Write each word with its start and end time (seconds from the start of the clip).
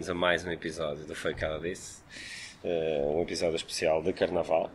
bem-vindos 0.00 0.08
a 0.08 0.14
mais 0.14 0.46
um 0.46 0.50
episódio 0.50 1.04
do 1.04 1.14
Foi 1.14 1.36
ela 1.38 1.60
disse. 1.60 2.00
Uh, 2.64 3.18
um 3.18 3.22
episódio 3.22 3.56
especial 3.56 4.02
de 4.02 4.14
Carnaval. 4.14 4.70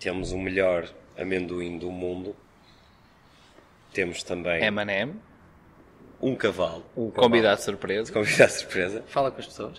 Temos 0.00 0.32
o 0.32 0.38
melhor 0.38 0.88
amendoim 1.16 1.78
do 1.78 1.92
mundo. 1.92 2.34
Temos 3.92 4.24
também 4.24 4.64
M&M, 4.64 5.14
um 6.20 6.34
cavalo. 6.34 6.84
Um 6.96 7.08
convidado 7.10 7.58
de 7.58 7.62
surpresa. 7.62 8.12
Convidado 8.12 8.50
de 8.50 8.58
surpresa. 8.58 9.04
Fala 9.06 9.30
com 9.30 9.38
as 9.38 9.46
pessoas. 9.46 9.78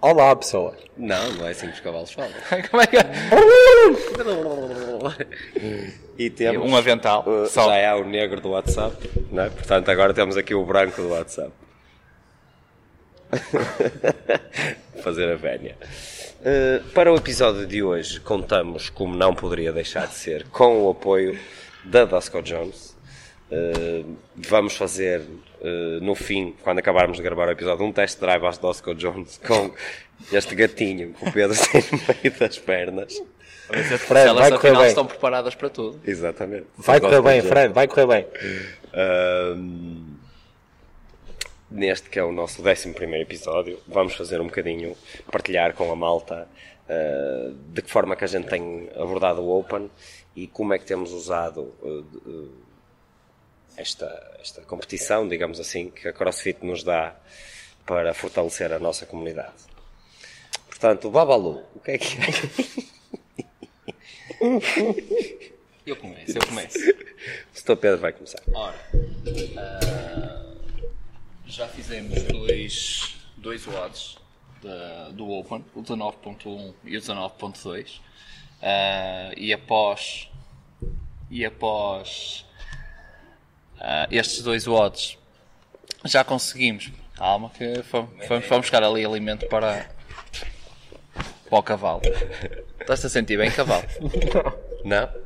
Olá, 0.00 0.34
pessoas. 0.34 0.78
Não, 0.96 1.32
não 1.34 1.46
é 1.46 1.50
assim 1.50 1.66
que 1.66 1.74
os 1.74 1.80
cavalos 1.80 2.12
falam. 2.12 2.32
Como 2.70 2.82
é 2.82 2.86
que 2.86 2.96
é? 2.96 3.02
E 6.18 6.30
temos 6.30 6.66
Um 6.66 6.74
avental. 6.74 7.28
uh, 7.28 7.46
Só. 7.46 7.68
já 7.68 7.90
há 7.90 7.96
o 7.96 8.04
negro 8.04 8.40
do 8.40 8.48
WhatsApp, 8.50 8.96
não 9.30 9.42
é? 9.42 9.50
Portanto, 9.50 9.90
agora 9.90 10.14
temos 10.14 10.38
aqui 10.38 10.54
o 10.54 10.64
branco 10.64 11.02
do 11.02 11.10
WhatsApp. 11.10 11.52
Fazer 15.02 15.30
a 15.30 15.36
vénia. 15.36 15.76
Uh, 16.40 16.82
para 16.90 17.12
o 17.12 17.16
episódio 17.16 17.66
de 17.66 17.82
hoje, 17.82 18.20
contamos, 18.20 18.88
como 18.88 19.16
não 19.16 19.34
poderia 19.34 19.72
deixar 19.72 20.06
de 20.06 20.14
ser, 20.14 20.46
com 20.48 20.84
o 20.84 20.90
apoio 20.90 21.38
da 21.84 22.04
Dosco 22.04 22.42
Jones. 22.42 22.96
Uh, 23.50 24.16
vamos 24.36 24.76
fazer 24.76 25.20
uh, 25.20 26.00
no 26.02 26.14
fim, 26.14 26.54
quando 26.62 26.78
acabarmos 26.80 27.16
de 27.16 27.22
gravar 27.22 27.48
o 27.48 27.52
episódio, 27.52 27.84
um 27.84 27.92
test 27.92 28.18
drive 28.18 28.44
às 28.44 28.58
Dosco 28.58 28.94
Jones 28.94 29.40
com 29.46 29.72
este 30.32 30.54
gatinho 30.54 31.12
que 31.14 31.28
o 31.28 31.32
Pedro 31.32 31.56
tem 31.70 31.82
no 31.92 32.00
meio 32.22 32.38
das 32.38 32.58
pernas. 32.58 33.14
Fred, 33.98 34.28
Elas 34.28 34.40
vai 34.40 34.50
correr 34.50 34.56
afinal 34.68 34.82
bem. 34.82 34.88
estão 34.88 35.06
preparadas 35.06 35.54
para 35.54 35.68
tudo. 35.68 36.00
Exatamente. 36.04 36.66
Vai 36.78 37.00
correr 37.00 37.22
bem, 37.22 37.42
Fred, 37.42 37.74
vai 37.74 37.88
correr 37.88 38.06
bem. 38.06 38.26
Ahm, 38.94 40.16
neste 41.70 42.08
que 42.08 42.18
é 42.18 42.24
o 42.24 42.32
nosso 42.32 42.62
11 42.66 42.94
episódio, 43.20 43.80
vamos 43.86 44.14
fazer 44.14 44.40
um 44.40 44.46
bocadinho, 44.46 44.96
partilhar 45.30 45.74
com 45.74 45.90
a 45.90 45.96
malta 45.96 46.48
ah, 46.88 47.52
de 47.72 47.82
que 47.82 47.90
forma 47.90 48.16
que 48.16 48.24
a 48.24 48.28
gente 48.28 48.48
tem 48.48 48.88
abordado 48.94 49.42
o 49.42 49.58
Open 49.58 49.90
e 50.34 50.46
como 50.46 50.72
é 50.74 50.78
que 50.78 50.84
temos 50.84 51.12
usado 51.12 51.74
ah, 51.82 52.04
esta, 53.76 54.36
esta 54.40 54.62
competição, 54.62 55.28
digamos 55.28 55.60
assim, 55.60 55.90
que 55.90 56.08
a 56.08 56.12
CrossFit 56.12 56.64
nos 56.64 56.82
dá 56.82 57.14
para 57.84 58.14
fortalecer 58.14 58.72
a 58.72 58.78
nossa 58.78 59.06
comunidade. 59.06 59.64
Portanto, 60.68 61.10
Babalu, 61.10 61.62
o 61.74 61.80
que 61.80 61.92
é 61.92 61.98
que 61.98 62.16
é? 62.18 62.86
Eu 65.86 65.96
começo, 65.96 66.36
eu 66.36 66.46
começo. 66.46 66.78
O 66.78 67.58
Sr. 67.58 67.76
Pedro 67.76 67.98
vai 67.98 68.12
começar. 68.12 68.42
Ora, 68.52 68.76
ah, 69.56 70.45
já 71.46 71.66
fizemos 71.68 72.22
dois, 72.24 73.16
dois 73.36 73.66
WODs 73.66 74.16
da- 74.62 75.08
do 75.10 75.30
Open, 75.30 75.64
o 75.74 75.82
19.1 75.82 76.74
e 76.84 76.96
o 76.96 77.00
19.2. 77.00 78.00
Ah, 78.62 79.32
e 79.36 79.52
após, 79.52 80.28
e 81.30 81.44
após 81.44 82.44
ah, 83.80 84.08
estes 84.10 84.42
dois 84.42 84.66
WODs 84.66 85.18
já 86.04 86.24
conseguimos. 86.24 86.90
Calma, 87.14 87.48
que 87.50 87.82
fomos, 87.84 88.26
fomos, 88.26 88.44
fomos 88.46 88.66
buscar 88.66 88.82
ali 88.82 89.04
alimento 89.04 89.46
para, 89.48 89.88
para 91.48 91.58
o 91.58 91.62
cavalo. 91.62 92.02
Estás-te 92.80 93.06
a 93.06 93.08
sentir 93.10 93.38
bem, 93.38 93.50
cavalo? 93.50 93.84
Não? 94.84 95.25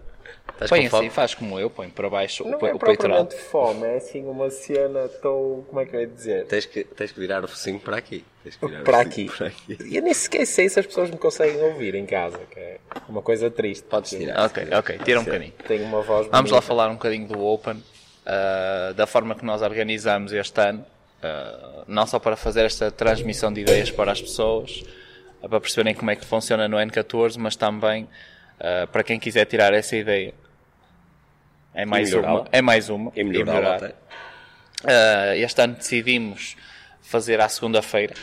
Estás 0.60 0.68
Põe 0.68 0.82
com 0.84 0.90
fome? 0.90 1.06
assim, 1.06 1.14
faz 1.14 1.34
como 1.34 1.58
eu, 1.58 1.70
põe 1.70 1.88
para 1.88 2.10
baixo 2.10 2.44
o, 2.44 2.50
Não 2.50 2.58
pe- 2.58 2.66
é 2.66 2.74
o 2.74 2.78
peitoral. 2.78 3.24
propriamente 3.24 3.36
fome, 3.50 3.86
é 3.86 3.96
assim 3.96 4.26
uma 4.26 4.50
cena 4.50 5.08
tão. 5.22 5.64
Como 5.66 5.80
é 5.80 5.86
que 5.86 5.96
eu 5.96 6.00
ia 6.00 6.06
dizer? 6.06 6.44
Tens 6.46 6.66
que, 6.66 6.84
tens 6.84 7.12
que 7.12 7.18
virar 7.18 7.42
o 7.42 7.48
focinho 7.48 7.80
para 7.80 7.96
aqui. 7.96 8.22
Tens 8.42 8.56
que 8.56 8.66
virar 8.66 8.80
o 8.82 8.84
Para 8.84 9.00
aqui. 9.00 9.24
Para 9.34 9.46
aqui. 9.46 9.78
E 9.86 9.96
eu 9.96 10.02
nem 10.02 10.12
sequer 10.12 10.44
sei 10.46 10.68
se 10.68 10.78
as 10.78 10.84
pessoas 10.84 11.10
me 11.10 11.16
conseguem 11.16 11.62
ouvir 11.62 11.94
em 11.94 12.04
casa, 12.04 12.38
que 12.50 12.60
é 12.60 12.78
uma 13.08 13.22
coisa 13.22 13.50
triste. 13.50 13.84
Podes 13.84 14.10
tirar. 14.10 14.44
Ok, 14.44 14.68
ok, 14.78 14.98
tira 15.02 15.20
um 15.20 15.24
bocadinho. 15.24 15.52
Tenho 15.66 15.84
uma 15.84 16.02
voz 16.02 16.26
Vamos 16.26 16.50
lá 16.50 16.58
bonita. 16.58 16.60
falar 16.62 16.88
um 16.90 16.94
bocadinho 16.94 17.26
do 17.26 17.42
Open, 17.42 17.82
ah, 18.26 18.92
da 18.94 19.06
forma 19.06 19.34
que 19.34 19.44
nós 19.44 19.62
organizamos 19.62 20.30
este 20.30 20.60
ano, 20.60 20.84
ah, 21.22 21.84
não 21.88 22.06
só 22.06 22.18
para 22.18 22.36
fazer 22.36 22.66
esta 22.66 22.90
transmissão 22.90 23.50
de 23.50 23.62
ideias 23.62 23.90
para 23.90 24.12
as 24.12 24.20
pessoas, 24.20 24.84
ah, 25.42 25.48
para 25.48 25.58
perceberem 25.58 25.94
como 25.94 26.10
é 26.10 26.16
que 26.16 26.24
funciona 26.26 26.68
no 26.68 26.76
N14, 26.76 27.38
mas 27.38 27.56
também 27.56 28.06
para 28.92 29.02
quem 29.02 29.18
quiser 29.18 29.46
tirar 29.46 29.72
essa 29.72 29.96
ideia. 29.96 30.34
É 31.74 31.84
mais 31.84 32.10
melhorá-la. 32.10 32.40
uma. 32.40 32.48
É 32.52 32.62
mais 32.62 32.88
uma. 32.88 33.12
E 33.14 33.24
melhorar 33.24 33.76
até. 33.76 33.94
Ah, 34.84 35.36
este 35.36 35.60
ano 35.62 35.74
decidimos 35.74 36.56
fazer 37.02 37.40
à 37.40 37.48
segunda-feira 37.48 38.14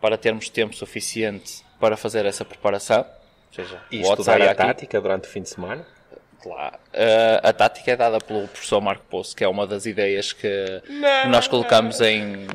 para 0.00 0.16
termos 0.16 0.48
tempo 0.48 0.74
suficiente 0.74 1.64
para 1.78 1.96
fazer 1.96 2.26
essa 2.26 2.44
preparação. 2.44 3.00
Ou 3.00 3.54
seja, 3.54 3.80
E 3.90 4.00
estudar 4.00 4.40
a 4.42 4.54
tática 4.54 5.00
durante 5.00 5.28
o 5.28 5.30
fim 5.30 5.42
de 5.42 5.50
semana. 5.50 5.86
Claro. 6.42 6.74
Uh, 6.92 7.38
a 7.46 7.52
tática 7.52 7.92
é 7.92 7.96
dada 7.96 8.18
pelo 8.18 8.48
professor 8.48 8.80
Marco 8.80 9.04
Poço, 9.08 9.36
que 9.36 9.44
é 9.44 9.48
uma 9.48 9.64
das 9.64 9.86
ideias 9.86 10.32
que 10.32 10.82
nós 11.28 11.46
colocamos 11.46 12.00
em, 12.00 12.48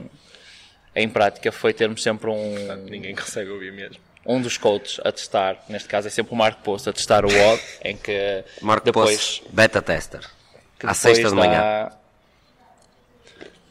em 0.94 1.08
prática. 1.08 1.52
Foi 1.54 1.74
termos 1.74 2.04
sempre 2.04 2.30
um, 2.30 2.75
Ninguém 2.90 3.16
consegue 3.16 3.50
ouvir 3.50 3.72
mesmo. 3.72 4.06
Um 4.27 4.41
dos 4.41 4.57
coaches 4.57 4.99
a 5.05 5.11
testar, 5.11 5.63
neste 5.69 5.88
caso 5.88 6.07
é 6.07 6.11
sempre 6.11 6.33
o 6.33 6.35
Marco 6.35 6.61
Poço, 6.61 6.89
a 6.89 6.93
testar 6.93 7.25
o 7.25 7.29
WOD, 7.29 7.61
em 7.83 7.95
que 7.97 8.43
Marco 8.61 8.85
depois, 8.85 9.39
Poço, 9.39 9.49
beta 9.53 9.81
tester. 9.81 10.21
depois 10.77 10.97
sextas 10.97 11.31
de 11.31 11.38
manhã. 11.38 11.89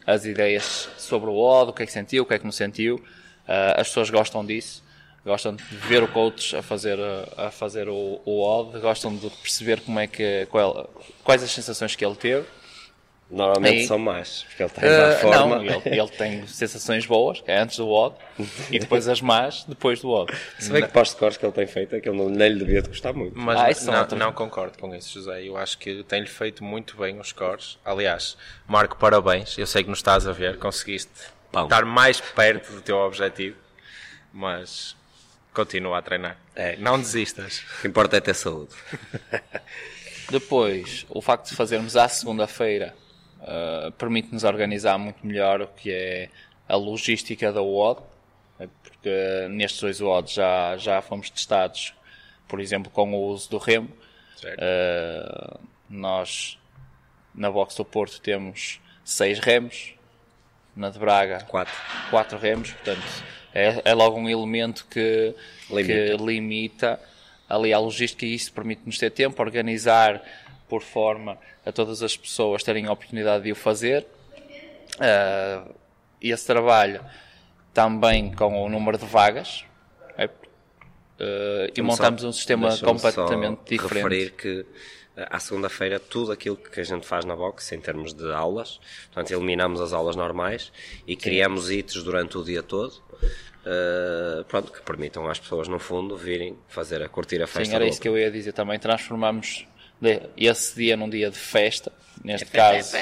As 0.05 0.23
ideias 0.25 0.87
sobre 0.97 1.29
o 1.29 1.33
WOD, 1.33 1.71
o 1.71 1.73
que 1.73 1.83
é 1.83 1.85
que 1.85 1.91
sentiu, 1.91 2.23
o 2.23 2.25
que 2.25 2.33
é 2.33 2.39
que 2.39 2.45
não 2.45 2.51
sentiu. 2.51 2.95
Uh, 2.95 3.79
as 3.79 3.87
pessoas 3.89 4.09
gostam 4.09 4.45
disso. 4.45 4.83
Gostam 5.25 5.53
de 5.53 5.63
ver 5.63 6.01
o 6.01 6.07
coach 6.07 6.55
a 6.55 6.61
fazer, 6.63 6.97
a 7.35 7.51
fazer 7.51 7.89
o, 7.89 8.21
o 8.25 8.39
WOD, 8.39 8.79
gostam 8.79 9.13
de 9.13 9.29
perceber 9.29 9.81
como 9.81 9.99
é 9.99 10.07
que, 10.07 10.45
qual- 10.49 10.89
quais 11.21 11.43
as 11.43 11.51
sensações 11.51 11.95
que 11.97 12.05
ele 12.05 12.15
teve. 12.15 12.47
Normalmente 13.29 13.79
Aí- 13.79 13.87
são 13.87 13.99
mais, 13.99 14.43
porque 14.43 14.63
ele 14.63 14.69
tem 14.69 14.89
má 14.89 15.09
Uh, 15.09 15.19
forma. 15.19 15.37
Não, 15.57 15.61
ele, 15.65 15.81
ele 15.99 16.07
tem 16.09 16.47
sensações 16.47 17.05
boas, 17.05 17.41
que 17.41 17.51
é 17.51 17.59
antes 17.59 17.75
do 17.75 17.85
WOD, 17.85 18.15
e 18.71 18.79
depois 18.79 19.05
as 19.09 19.19
más, 19.19 19.65
depois 19.65 19.99
do 19.99 20.07
WOD. 20.07 20.33
Se 20.57 20.71
bem 20.71 20.81
que 20.83 20.87
para 20.87 21.01
os 21.01 21.09
scores 21.09 21.35
que 21.35 21.45
ele 21.45 21.51
tem 21.51 21.67
feito, 21.67 21.93
aquilo 21.93 22.15
não, 22.15 22.29
nem 22.29 22.53
lhe 22.53 22.59
devia 22.59 22.81
de 22.81 22.87
gostar 22.87 23.11
muito. 23.11 23.37
Mas 23.37 23.85
Ah, 23.85 23.91
não, 23.91 23.99
outras- 23.99 24.19
não 24.19 24.31
concordo 24.31 24.77
com 24.77 24.95
isso, 24.95 25.13
José. 25.19 25.43
Eu 25.43 25.57
acho 25.57 25.77
que 25.77 26.03
tem-lhe 26.05 26.25
feito 26.27 26.63
muito 26.63 26.95
bem 26.95 27.19
os 27.19 27.27
scores. 27.29 27.77
Aliás, 27.83 28.37
Marco, 28.65 28.95
parabéns. 28.97 29.57
Eu 29.57 29.67
sei 29.67 29.83
que 29.83 29.89
nos 29.89 29.99
estás 29.99 30.25
a 30.25 30.31
ver, 30.31 30.57
conseguiste 30.57 31.11
Pão. 31.51 31.65
estar 31.65 31.83
mais 31.83 32.21
perto 32.21 32.71
do 32.71 32.81
teu 32.81 32.95
objetivo, 32.95 33.57
mas 34.31 34.95
continua 35.53 35.97
a 35.97 36.01
treinar. 36.01 36.37
É. 36.55 36.77
Não 36.77 36.97
desistas. 36.97 37.59
O 37.79 37.81
que 37.81 37.87
importa 37.89 38.15
é 38.15 38.21
ter 38.21 38.35
saúde. 38.35 38.73
Depois, 40.31 41.05
o 41.09 41.21
facto 41.21 41.49
de 41.49 41.55
fazermos 41.55 41.95
à 41.97 42.07
segunda-feira 42.07 42.93
uh, 43.41 43.91
permite-nos 43.93 44.43
organizar 44.43 44.97
muito 44.97 45.25
melhor 45.25 45.61
o 45.61 45.67
que 45.67 45.91
é 45.91 46.29
a 46.67 46.75
logística 46.75 47.51
da 47.51 47.61
WOD, 47.61 48.01
né, 48.59 48.69
porque 48.83 49.47
nestes 49.49 49.81
dois 49.81 50.01
WODs 50.01 50.33
já, 50.33 50.77
já 50.77 51.01
fomos 51.01 51.29
testados, 51.29 51.93
por 52.47 52.59
exemplo, 52.59 52.91
com 52.91 53.13
o 53.13 53.27
uso 53.27 53.49
do 53.49 53.57
remo. 53.57 53.89
Uh, 54.43 55.59
nós, 55.89 56.59
na 57.33 57.49
Box 57.49 57.75
do 57.75 57.85
Porto, 57.85 58.21
temos 58.21 58.79
seis 59.03 59.39
remos, 59.39 59.93
na 60.75 60.89
de 60.89 60.99
Braga, 60.99 61.43
Quatro. 61.45 61.73
quatro 62.11 62.37
remos, 62.37 62.71
portanto 62.71 63.01
é, 63.57 63.81
é 63.85 63.93
logo 63.95 64.19
um 64.19 64.29
elemento 64.29 64.85
que 64.87 65.33
Limita. 65.67 65.87
que 65.87 66.23
limita 66.23 66.99
ali 67.49 67.73
a 67.73 67.79
logística 67.79 68.23
e 68.25 68.35
isso 68.35 68.53
permite-nos 68.53 68.99
ter 68.99 69.09
tempo, 69.09 69.41
organizar 69.41 70.21
por 70.67 70.81
forma 70.81 71.37
a 71.65 71.71
todas 71.71 72.03
as 72.03 72.15
pessoas 72.15 72.63
terem 72.63 72.87
a 72.87 72.91
oportunidade 72.91 73.43
de 73.43 73.51
o 73.51 73.55
fazer. 73.55 74.05
Ah, 74.99 75.65
e 76.21 76.31
esse 76.31 76.45
trabalho 76.45 77.03
também 77.73 78.33
com 78.33 78.63
o 78.63 78.69
número 78.69 78.97
de 78.97 79.05
vagas 79.05 79.63
é, 80.17 80.25
ah, 81.19 81.71
e 81.75 81.81
montamos 81.81 82.23
um 82.23 82.31
sistema 82.31 82.71
só 82.71 82.85
completamente 82.85 83.61
diferente. 83.69 83.93
referir 83.93 84.31
que 84.31 84.65
eh, 85.15 85.27
à 85.29 85.39
segunda-feira 85.39 85.99
tudo 85.99 86.31
aquilo 86.31 86.55
que 86.55 86.79
a 86.79 86.83
gente 86.83 87.05
faz 87.05 87.25
na 87.25 87.35
box 87.35 87.71
em 87.71 87.79
termos 87.79 88.13
de 88.13 88.31
aulas, 88.31 88.79
portanto 89.07 89.31
eliminamos 89.31 89.81
as 89.81 89.93
aulas 89.93 90.15
normais 90.15 90.71
e 91.07 91.15
criamos 91.15 91.71
itens 91.71 92.03
durante 92.03 92.37
o 92.37 92.43
dia 92.43 92.63
todo, 92.63 93.01
eh, 93.65 94.43
pronto, 94.47 94.71
que 94.71 94.81
permitam 94.81 95.27
às 95.27 95.39
pessoas 95.39 95.67
no 95.67 95.79
fundo 95.79 96.15
virem 96.15 96.57
fazer 96.67 97.01
a 97.03 97.09
curtir 97.09 97.41
a 97.41 97.47
festa. 97.47 97.65
Sim, 97.65 97.75
era 97.75 97.87
isso 97.87 97.99
que 97.99 98.07
eu 98.07 98.17
ia 98.17 98.31
dizer 98.31 98.53
também. 98.53 98.79
Transformamos 98.79 99.67
esse 100.35 100.75
dia 100.75 100.95
num 100.95 101.09
dia 101.09 101.29
de 101.29 101.37
festa. 101.37 101.91
Neste 102.23 102.47
caso, 102.47 102.97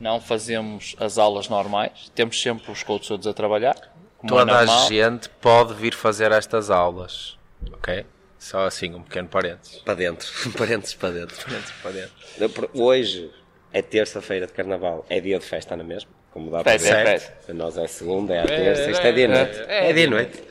não 0.00 0.20
fazemos 0.20 0.94
as 0.98 1.18
aulas 1.18 1.48
normais. 1.48 2.10
Temos 2.14 2.40
sempre 2.40 2.70
os 2.70 2.82
coaches 2.82 3.08
todos 3.08 3.26
a 3.26 3.34
trabalhar. 3.34 3.76
Como 4.18 4.34
é 4.34 4.38
Toda 4.38 4.58
a 4.58 4.66
gente 4.88 5.28
pode 5.28 5.74
vir 5.74 5.94
fazer 5.94 6.32
estas 6.32 6.70
aulas. 6.70 7.36
Ok? 7.72 8.04
Só 8.38 8.66
assim, 8.66 8.94
um 8.94 9.02
pequeno 9.02 9.28
parênteses. 9.28 9.78
Para 9.78 9.94
dentro, 9.94 10.28
parênteses 10.56 10.94
para 10.94 11.10
dentro. 11.10 11.36
Parênteses 11.44 11.74
para 11.82 11.90
dentro. 11.90 12.70
Hoje 12.74 13.30
é 13.72 13.82
terça-feira 13.82 14.46
de 14.46 14.52
carnaval, 14.52 15.04
é 15.08 15.20
dia 15.20 15.38
de 15.38 15.44
festa 15.44 15.76
na 15.76 15.84
mesma. 15.84 16.10
como 16.30 16.50
dá 16.50 16.62
para 16.62 16.74
é, 16.74 16.78
ver. 16.78 16.92
parece. 16.94 17.32
A 17.48 17.54
nós 17.54 17.76
é 17.76 17.84
a 17.84 17.88
segunda, 17.88 18.34
é 18.34 18.40
a 18.40 18.46
terça, 18.46 18.90
isto 18.90 19.06
é 19.06 19.12
dia 19.12 19.24
e 19.24 19.28
noite. 19.28 19.58
É 19.68 19.92
dia 19.92 20.04
e 20.04 20.06
noite. 20.06 20.42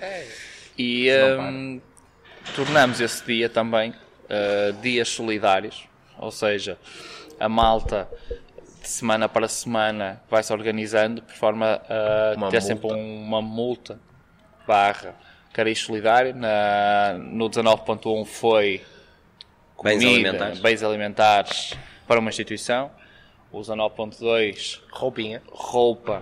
E 0.77 1.09
hum, 1.39 1.81
tornamos 2.55 2.99
esse 2.99 3.23
dia 3.25 3.47
também 3.47 3.93
uh, 4.25 4.73
dias 4.81 5.09
solidários, 5.09 5.83
ou 6.17 6.31
seja, 6.31 6.77
a 7.39 7.47
malta 7.49 8.07
de 8.81 8.87
semana 8.87 9.27
para 9.27 9.47
semana 9.47 10.21
vai 10.29 10.43
se 10.43 10.53
organizando 10.53 11.21
por 11.21 11.33
forma 11.35 11.81
a 11.89 12.33
Uma 12.37 12.49
ter 12.49 12.57
multa. 12.57 12.61
sempre 12.61 12.87
um- 12.93 13.21
uma 13.23 13.41
multa 13.41 13.99
barra 14.67 15.15
cariz 15.53 15.79
solidário. 15.79 16.35
Na, 16.35 17.13
no 17.17 17.49
19.1 17.49 18.25
foi 18.25 18.83
Bens 19.83 20.03
comida, 20.03 20.09
alimentares. 20.29 20.59
bens 20.59 20.83
alimentares 20.83 21.73
para 22.07 22.19
uma 22.19 22.29
instituição. 22.29 22.91
O 23.51 23.59
19.2 23.61 24.81
Roupinha. 24.91 25.41
roupa 25.51 26.21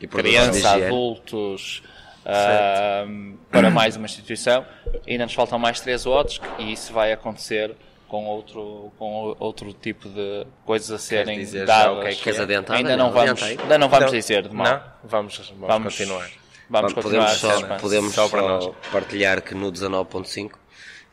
E 0.00 0.06
criança, 0.06 0.74
adultos, 0.74 1.82
ahm, 2.26 3.36
para 3.50 3.70
mais 3.70 3.96
uma 3.96 4.06
instituição. 4.06 4.64
Ainda 5.06 5.24
nos 5.24 5.34
faltam 5.34 5.58
mais 5.58 5.80
três 5.80 6.06
outros 6.06 6.40
e 6.58 6.72
isso 6.72 6.92
vai 6.92 7.12
acontecer 7.12 7.74
com 8.08 8.24
outro, 8.26 8.92
com 8.98 9.34
outro 9.38 9.72
tipo 9.72 10.08
de 10.08 10.46
coisas 10.64 10.90
a 10.90 10.98
serem 10.98 11.38
dizer 11.38 11.66
já 11.66 11.84
dadas. 11.84 11.96
o 11.98 12.00
que 12.00 12.06
é 12.06 12.10
que 12.14 12.22
Queres 12.22 12.40
adiantar? 12.40 12.76
ainda 12.76 12.96
não 12.96 13.10
Daniel? 13.10 13.34
vamos, 13.34 13.42
ainda 13.42 13.78
não 13.78 13.88
vamos 13.88 14.06
Não, 14.12 14.18
dizer 14.18 14.42
de 14.48 14.54
mal. 14.54 14.66
Não, 14.66 14.82
vamos, 15.04 15.36
vamos, 15.38 15.66
Vamos, 15.68 15.96
continuar. 15.98 16.30
Vamos 16.68 16.92
continuar 16.92 17.26
podemos 17.38 17.38
só, 17.38 17.76
podemos 17.78 18.14
Só 18.14 18.28
só, 18.28 18.74
partilhar 18.92 19.40
que 19.42 19.54
no 19.54 19.70
19.5 19.72 20.52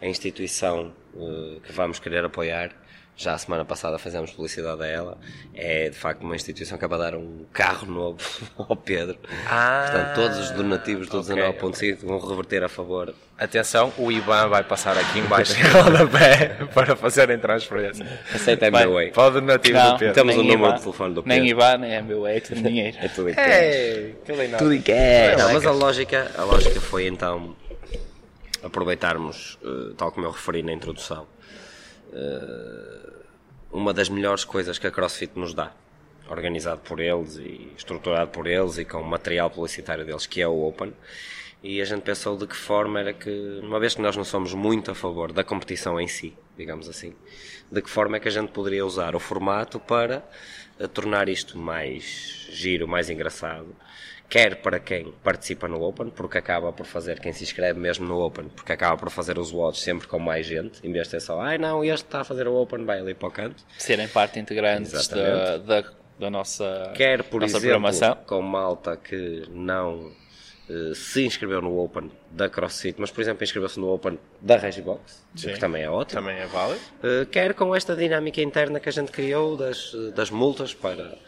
a 0.01 0.07
instituição 0.07 0.91
eh, 1.15 1.59
que 1.65 1.71
vamos 1.71 1.99
querer 1.99 2.25
apoiar 2.25 2.71
já 3.15 3.33
a 3.33 3.37
semana 3.37 3.63
passada 3.63 3.97
fizemos 3.99 4.31
publicidade 4.31 4.81
a 4.83 4.87
ela 4.87 5.17
é 5.53 5.89
de 5.89 5.95
facto 5.95 6.21
uma 6.21 6.35
instituição 6.35 6.77
que 6.77 6.87
vai 6.87 6.97
dar 6.99 7.15
um 7.15 7.45
carro 7.53 7.85
novo 7.85 8.17
ao 8.57 8.75
Pedro 8.75 9.17
Ah, 9.47 9.87
portanto 9.91 10.15
todos 10.15 10.37
os 10.39 10.51
donativos 10.51 11.07
do 11.09 11.19
ok, 11.19 11.35
19.5 11.35 11.97
vão 12.05 12.19
reverter 12.19 12.63
a 12.63 12.69
favor 12.69 13.13
Atenção, 13.37 13.91
o 13.97 14.11
IBAN 14.11 14.47
vai 14.47 14.63
passar 14.63 14.95
aqui 14.97 15.19
em 15.19 15.23
baixo 15.23 15.53
em 15.59 15.63
rodapé 15.63 16.65
para 16.73 16.95
fazerem 16.95 17.37
transferência. 17.39 18.05
aceita 18.33 18.69
Vai. 18.69 18.83
MBWay 18.83 19.11
o 19.15 19.29
donativo 19.31 19.77
Não, 19.77 19.93
do 19.93 19.99
Pedro. 19.99 20.13
Temos 20.13 20.35
nem 20.35 20.45
o 20.45 20.47
número 20.47 20.67
IBAN, 20.67 20.75
de 20.77 20.81
telefone 20.83 21.13
do 21.15 21.23
Nem 21.25 21.41
Pedro. 21.41 21.49
IBAN, 21.49 21.77
nem 21.79 22.01
MBA, 22.03 22.29
é 22.31 22.39
tudo 22.39 22.61
dinheiro. 22.61 22.97
é 23.01 23.07
tudo 23.07 23.29
em 23.29 23.33
cash. 23.33 23.47
Ei, 23.47 24.15
que 24.23 24.31
lindo. 24.33 24.57
Tudo 24.57 24.73
em 24.73 24.81
cash. 24.81 25.37
Não, 25.37 25.49
É, 25.49 25.53
mas 25.53 25.65
a 25.65 25.71
lógica, 25.71 26.31
a 26.37 26.43
lógica 26.43 26.79
foi 26.79 27.07
então 27.07 27.55
aproveitarmos, 28.63 29.57
eh, 29.63 29.93
tal 29.97 30.11
como 30.11 30.25
eu 30.25 30.31
referi 30.31 30.63
na 30.63 30.71
introdução, 30.71 31.25
uma 33.71 33.93
das 33.93 34.09
melhores 34.09 34.43
coisas 34.45 34.77
que 34.77 34.87
a 34.87 34.91
CrossFit 34.91 35.37
nos 35.37 35.53
dá, 35.53 35.71
organizado 36.29 36.81
por 36.81 36.99
eles 36.99 37.37
e 37.37 37.71
estruturado 37.75 38.31
por 38.31 38.47
eles 38.47 38.77
e 38.77 38.85
com 38.85 38.99
o 38.99 39.05
material 39.05 39.49
publicitário 39.49 40.05
deles, 40.05 40.25
que 40.27 40.41
é 40.41 40.47
o 40.47 40.63
Open. 40.67 40.93
E 41.63 41.81
a 41.81 41.85
gente 41.85 42.01
pensou 42.01 42.37
de 42.37 42.45
que 42.45 42.55
forma 42.55 42.99
era 42.99 43.13
que, 43.13 43.59
uma 43.63 43.79
vez 43.79 43.95
que 43.95 44.01
nós 44.01 44.17
não 44.17 44.25
somos 44.25 44.53
muito 44.53 44.91
a 44.91 44.95
favor 44.95 45.31
da 45.31 45.43
competição 45.43 45.99
em 45.99 46.07
si, 46.07 46.33
digamos 46.57 46.89
assim, 46.89 47.15
de 47.71 47.81
que 47.81 47.89
forma 47.89 48.17
é 48.17 48.19
que 48.19 48.27
a 48.27 48.31
gente 48.31 48.51
poderia 48.51 48.85
usar 48.85 49.15
o 49.15 49.19
formato 49.19 49.79
para 49.79 50.23
eh, 50.77 50.87
tornar 50.87 51.29
isto 51.29 51.57
mais 51.57 52.47
giro, 52.51 52.85
mais 52.87 53.09
engraçado, 53.09 53.73
quer 54.33 54.55
para 54.55 54.79
quem 54.79 55.13
participa 55.23 55.67
no 55.67 55.79
Open, 55.83 56.09
porque 56.09 56.39
acaba 56.39 56.73
por 56.73 56.87
fazer, 56.87 57.19
quem 57.19 57.31
se 57.31 57.43
inscreve 57.43 57.79
mesmo 57.79 58.07
no 58.07 58.19
Open, 58.19 58.45
porque 58.45 58.73
acaba 58.73 58.97
por 58.97 59.11
fazer 59.11 59.37
os 59.37 59.51
watts 59.51 59.83
sempre 59.83 60.07
com 60.07 60.17
mais 60.17 60.47
gente, 60.47 60.79
em 60.83 60.91
vez 60.91 61.05
de 61.05 61.11
ser 61.11 61.19
só, 61.19 61.39
ai 61.39 61.59
não, 61.59 61.85
este 61.85 62.05
está 62.05 62.21
a 62.21 62.23
fazer 62.23 62.47
o 62.47 62.55
Open, 62.55 62.83
vai 62.83 62.99
ali 62.99 63.13
para 63.13 63.27
o 63.27 63.31
canto. 63.31 63.63
Serem 63.77 64.07
parte 64.07 64.39
integrante 64.39 64.91
da, 64.91 65.57
da, 65.57 65.83
da 66.19 66.29
nossa, 66.31 66.91
Quer, 66.95 67.21
por 67.21 67.41
nossa 67.41 67.57
exemplo, 67.57 67.69
programação. 67.69 68.17
com 68.25 68.41
malta 68.41 68.97
que 68.97 69.43
não 69.51 70.11
eh, 70.67 70.95
se 70.95 71.23
inscreveu 71.23 71.61
no 71.61 71.77
Open 71.79 72.09
da 72.31 72.49
CrossFit, 72.49 72.99
mas 72.99 73.11
por 73.11 73.21
exemplo 73.21 73.43
inscreveu-se 73.43 73.79
no 73.79 73.93
Open 73.93 74.17
da 74.41 74.57
Regibox, 74.57 75.23
o 75.35 75.47
que 75.47 75.59
também 75.59 75.83
é 75.83 75.89
ótimo. 75.91 76.21
Também 76.21 76.39
é 76.39 76.47
válido. 76.47 76.81
Eh, 77.03 77.27
quer 77.29 77.53
com 77.53 77.75
esta 77.75 77.95
dinâmica 77.95 78.41
interna 78.41 78.79
que 78.79 78.89
a 78.89 78.91
gente 78.91 79.11
criou 79.11 79.55
das, 79.55 79.93
das 80.15 80.31
multas 80.31 80.73
para, 80.73 81.19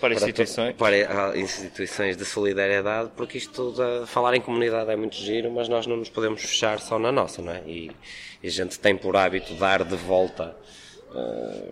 Para 0.00 0.14
para 0.14 0.14
instituições. 0.14 0.76
para 0.76 1.30
ah, 1.32 1.36
instituições 1.38 2.16
de 2.16 2.24
solidariedade, 2.24 3.10
porque 3.16 3.38
isto 3.38 3.72
de 3.72 4.06
falar 4.06 4.34
em 4.34 4.40
comunidade 4.40 4.90
é 4.90 4.96
muito 4.96 5.16
giro, 5.16 5.50
mas 5.50 5.68
nós 5.68 5.86
não 5.86 5.96
nos 5.96 6.08
podemos 6.08 6.40
fechar 6.42 6.78
só 6.80 6.98
na 6.98 7.10
nossa, 7.10 7.42
não 7.42 7.52
é? 7.52 7.62
E, 7.66 7.90
e 8.42 8.46
a 8.46 8.50
gente 8.50 8.78
tem 8.78 8.96
por 8.96 9.16
hábito 9.16 9.54
dar 9.54 9.84
de 9.84 9.96
volta 9.96 10.56
ah, 11.14 11.64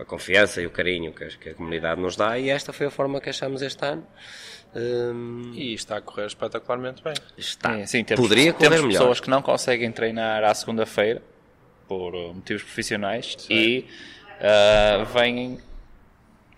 a 0.00 0.04
confiança 0.04 0.60
e 0.60 0.66
o 0.66 0.70
carinho 0.70 1.12
que 1.12 1.24
a, 1.24 1.28
que 1.28 1.48
a 1.50 1.54
comunidade 1.54 2.00
nos 2.00 2.16
dá, 2.16 2.38
e 2.38 2.50
esta 2.50 2.72
foi 2.72 2.86
a 2.86 2.90
forma 2.90 3.20
que 3.20 3.28
achamos 3.30 3.62
este 3.62 3.84
ano. 3.84 4.06
Hum, 4.76 5.52
E 5.54 5.72
está 5.72 5.96
a 5.96 6.00
correr 6.02 6.26
espetacularmente 6.26 7.02
bem. 7.02 7.14
está. 7.38 7.74
Sim, 7.78 7.86
sim, 7.86 8.04
temos, 8.04 8.22
Poderia 8.22 8.52
correr 8.52 8.68
temos 8.68 8.84
melhor. 8.84 8.98
pessoas 8.98 9.18
que 9.20 9.30
não 9.30 9.40
conseguem 9.40 9.90
treinar 9.90 10.44
à 10.44 10.54
segunda-feira 10.54 11.22
por 11.88 12.14
uh, 12.14 12.34
motivos 12.34 12.62
profissionais 12.62 13.34
e 13.48 13.86
uh, 14.38 15.06
vêm 15.06 15.58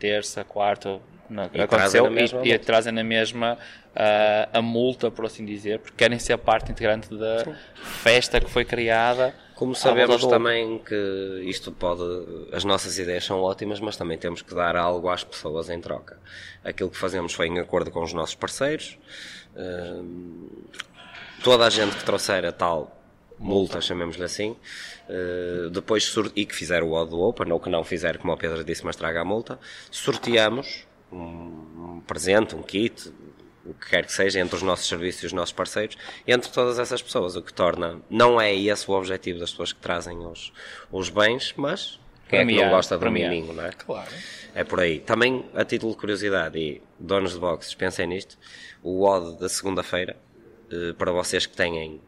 terça, 0.01 0.43
quarta, 0.43 0.99
na, 1.29 1.49
E 1.55 1.61
aconteceu 1.61 2.03
trazem 2.03 2.03
na 2.03 2.11
e, 2.11 2.15
mesma 2.15 2.47
e 2.47 2.59
trazem 2.59 2.93
na 2.93 3.05
mesma 3.05 3.59
uh, 3.95 4.59
a 4.59 4.61
multa, 4.61 5.11
por 5.11 5.27
assim 5.27 5.45
dizer, 5.45 5.79
porque 5.79 5.97
querem 5.97 6.19
ser 6.19 6.37
parte 6.39 6.73
integrante 6.73 7.15
da 7.15 7.45
festa 7.75 8.41
que 8.41 8.51
foi 8.51 8.65
criada. 8.65 9.35
Como 9.55 9.73
à 9.73 9.77
sabemos 9.77 10.25
também 10.27 10.79
que 10.79 11.43
isto 11.45 11.71
pode. 11.71 12.03
As 12.53 12.65
nossas 12.65 12.99
ideias 12.99 13.25
são 13.25 13.41
ótimas, 13.41 13.79
mas 13.79 13.97
também 13.97 14.19
temos 14.19 14.43
que 14.43 14.55
dar 14.55 14.75
algo 14.75 15.09
às 15.09 15.23
pessoas 15.23 15.69
em 15.71 15.81
troca. 15.81 16.19
Aquilo 16.65 16.91
que 16.91 16.97
fazemos 16.97 17.33
foi 17.33 17.47
em 17.47 17.59
acordo 17.59 17.91
com 17.91 18.03
os 18.03 18.13
nossos 18.13 18.35
parceiros. 18.35 18.99
Hum, 19.55 20.49
toda 21.45 21.67
a 21.67 21.71
gente 21.71 21.95
que 21.97 22.05
trouxer 22.05 22.45
a 22.47 22.53
tal 22.53 23.00
multa, 23.41 23.81
chamemos-lhe 23.81 24.23
assim, 24.25 24.55
eh, 25.09 25.69
depois 25.73 26.05
sur- 26.05 26.31
e 26.37 26.45
que 26.45 26.55
fizer 26.55 26.83
o 26.83 26.93
odd 26.93 27.11
do 27.11 27.21
Open, 27.21 27.51
ou 27.53 27.59
que 27.59 27.71
não 27.71 27.83
fizer, 27.83 28.19
como 28.19 28.33
o 28.33 28.37
Pedro 28.37 28.63
disse, 28.63 28.85
mas 28.85 28.97
traga 28.97 29.23
a 29.23 29.25
multa, 29.25 29.59
sorteamos 29.91 30.87
um, 31.11 31.17
um 31.17 32.03
presente, 32.07 32.55
um 32.55 32.63
kit, 32.63 33.11
o 33.65 33.75
que 33.75 33.89
quer 33.91 34.05
que 34.05 34.13
seja, 34.13 34.41
entre 34.41 34.57
os 34.57 34.63
nossos 34.63 34.87
serviços 34.87 35.23
e 35.23 35.27
os 35.27 35.33
nossos 35.33 35.53
parceiros, 35.53 35.97
entre 36.27 36.51
todas 36.51 36.79
essas 36.79 37.01
pessoas, 37.03 37.35
o 37.35 37.43
que 37.43 37.53
torna, 37.53 38.01
não 38.11 38.41
é 38.41 38.55
esse 38.55 38.91
o 38.91 38.95
objetivo 38.95 39.39
das 39.39 39.51
pessoas 39.51 39.73
que 39.73 39.81
trazem 39.81 40.19
os, 40.19 40.53
os 40.93 41.09
bens, 41.09 41.55
mas 41.57 41.99
quem 42.29 42.41
é 42.41 42.47
que 42.47 42.57
não 42.57 42.71
gosta 42.71 42.97
de 42.97 43.05
um 43.05 43.11
miminho, 43.11 43.53
não 43.53 43.65
é? 43.65 43.71
Claro. 43.73 44.09
É 44.55 44.65
por 44.65 44.81
aí. 44.81 45.01
Também, 45.01 45.45
a 45.55 45.65
título 45.65 45.93
de 45.93 45.99
curiosidade, 45.99 46.59
e 46.59 46.83
donos 46.99 47.33
de 47.33 47.39
boxes, 47.39 47.75
pensem 47.75 48.07
nisto, 48.07 48.39
o 48.83 49.05
odd 49.05 49.39
da 49.39 49.49
segunda-feira, 49.49 50.17
eh, 50.71 50.93
para 50.97 51.11
vocês 51.13 51.47
que 51.47 51.57
têm 51.57 52.01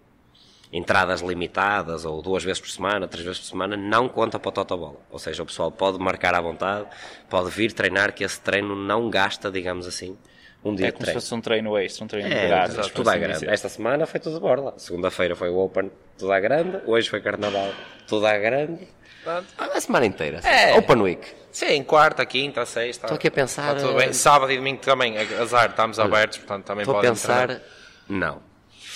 entradas 0.72 1.20
limitadas, 1.20 2.04
ou 2.06 2.22
duas 2.22 2.42
vezes 2.42 2.60
por 2.60 2.70
semana, 2.70 3.06
três 3.06 3.24
vezes 3.24 3.40
por 3.40 3.46
semana, 3.48 3.76
não 3.76 4.08
conta 4.08 4.38
para 4.38 4.48
o 4.48 4.52
Totobola. 4.52 4.96
Ou 5.10 5.18
seja, 5.18 5.42
o 5.42 5.46
pessoal 5.46 5.70
pode 5.70 5.98
marcar 5.98 6.34
à 6.34 6.40
vontade, 6.40 6.86
pode 7.28 7.50
vir 7.50 7.72
treinar, 7.72 8.12
que 8.14 8.24
esse 8.24 8.40
treino 8.40 8.74
não 8.74 9.10
gasta, 9.10 9.50
digamos 9.50 9.86
assim, 9.86 10.16
um 10.64 10.74
dia 10.74 10.86
É 10.86 10.90
de 10.90 10.92
como 10.92 11.00
se 11.00 11.06
treino. 11.06 11.20
fosse 11.20 11.34
um 11.34 11.40
treino 11.40 11.76
extra, 11.78 12.04
um 12.04 12.08
treino 12.08 12.32
É, 12.32 12.46
grátis. 12.46 12.76
por 12.76 12.90
tudo 12.90 13.08
à 13.08 13.12
assim 13.12 13.20
grande. 13.20 13.40
dizer. 13.40 13.52
Esta 13.52 13.68
semana 13.68 14.06
foi 14.06 14.18
tudo 14.20 14.34
de 14.36 14.40
borla. 14.40 14.74
Segunda-feira 14.78 15.36
foi 15.36 15.50
o 15.50 15.58
Open, 15.58 15.90
tudo 16.16 16.32
à 16.32 16.40
grande. 16.40 16.78
Hoje 16.86 17.10
foi 17.10 17.20
Carnaval, 17.20 17.70
tudo 18.06 18.26
à 18.26 18.38
grande. 18.38 18.88
Ah, 19.26 19.42
A 19.58 19.80
semana 19.80 20.06
inteira. 20.06 20.38
assim. 20.38 20.48
É. 20.48 20.74
Open 20.78 21.02
Week. 21.02 21.26
Sim, 21.50 21.82
quarta, 21.84 22.24
quinta, 22.24 22.64
sexta. 22.64 23.06
Estou 23.06 23.16
aqui 23.16 23.28
a 23.28 23.30
pensar, 23.30 23.76
Está 23.76 23.86
tudo 23.86 23.98
bem. 23.98 24.08
eh, 24.08 24.12
Sábado 24.14 24.50
e 24.50 24.56
domingo 24.56 24.80
também, 24.80 25.18
azar, 25.18 25.68
estamos 25.70 25.98
abertos, 25.98 26.38
portanto 26.38 26.64
também 26.64 26.82
Estou 26.82 26.94
a 26.94 26.98
podem 26.98 27.10
pensar. 27.10 27.46
treinar. 27.46 27.64
Não. 28.08 28.51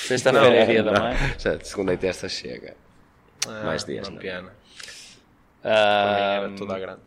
Sexta-feira 0.08 0.56
é 0.56 0.66
dia 0.66 0.82
da 0.82 0.92
mãe. 1.00 1.14
Já, 1.38 1.54
de 1.56 1.66
segunda 1.68 1.92
e 1.94 1.96
terça 1.96 2.28
chega. 2.28 2.74
Ah, 3.46 3.64
Mais 3.64 3.84
dias, 3.84 4.08
Uma 4.08 4.20
não. 4.20 4.50
Ah, 5.64 6.40
era 6.42 6.48
tudo 6.54 6.72
à 6.72 6.78
grande. 6.78 7.00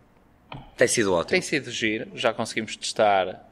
Tem 0.75 0.88
sido 0.88 1.13
ótimo. 1.13 1.29
Tem 1.29 1.41
sido 1.41 1.70
giro, 1.72 2.10
já 2.15 2.34
conseguimos 2.34 2.75
testar 2.75 3.48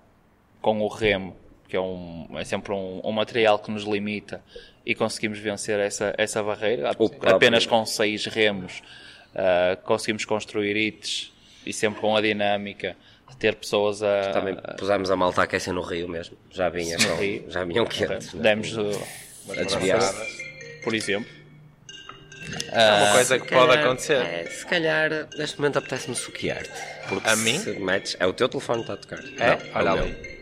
com 0.62 0.82
o 0.82 0.88
remo, 0.88 1.36
que 1.68 1.76
é, 1.78 1.82
um, 1.82 2.28
é 2.36 2.44
sempre 2.44 2.74
um, 2.74 3.02
um 3.04 3.12
material 3.12 3.60
que 3.60 3.70
nos 3.72 3.84
limita, 3.84 4.42
e 4.86 4.96
conseguimos 4.96 5.38
vencer 5.40 5.80
essa, 5.80 6.14
essa 6.18 6.42
barreira. 6.42 6.94
Próprio- 6.96 7.36
Apenas 7.36 7.66
com 7.66 7.86
seis 7.86 8.26
remos 8.26 8.82
ah, 9.36 9.78
conseguimos 9.84 10.26
construir 10.26 10.76
hits 10.76 11.32
e 11.66 11.72
sempre 11.74 12.00
com 12.02 12.16
a 12.16 12.22
dinâmica 12.22 12.96
de 13.30 13.38
ter 13.38 13.56
pessoas 13.56 14.02
a. 14.02 14.32
Também 14.32 14.58
pusemos 14.78 15.12
a 15.12 15.16
malta 15.16 15.42
a 15.42 15.44
aquecer 15.44 15.74
no 15.74 15.82
Rio 15.82 16.08
mesmo. 16.10 16.38
Já 16.50 16.70
vinha. 16.70 16.98
Já 17.50 17.64
vinham 17.66 17.86
quentes. 17.86 18.34
né? 18.34 18.42
Demos, 18.42 18.74
a 19.52 19.64
desviar-se. 19.64 20.44
por 20.84 20.94
exemplo. 20.94 21.30
É 22.72 22.92
uma 23.04 23.12
coisa 23.14 23.40
que 23.40 23.48
pode 23.54 23.68
calhar- 23.68 23.86
acontecer. 23.86 24.22
é, 24.26 24.46
se 24.50 24.66
calhar, 24.66 25.10
neste 25.38 25.58
momento 25.60 25.80
apetece-me 25.80 26.16
suquear-te. 26.16 26.70
Porque 27.10 27.28
A 27.30 27.36
se 27.36 27.44
mim? 27.44 27.80
metes- 27.80 28.16
é 28.20 28.26
o 28.26 28.32
teu 28.34 28.48
telefone 28.48 28.86
que 28.86 28.92
está 28.92 28.94
a 28.94 29.18
tocar. 29.18 29.44
É? 29.44 29.50
Não, 29.56 29.76
Olha 29.76 29.94
o 29.94 29.98
ali. 30.00 30.12
meu. 30.12 30.38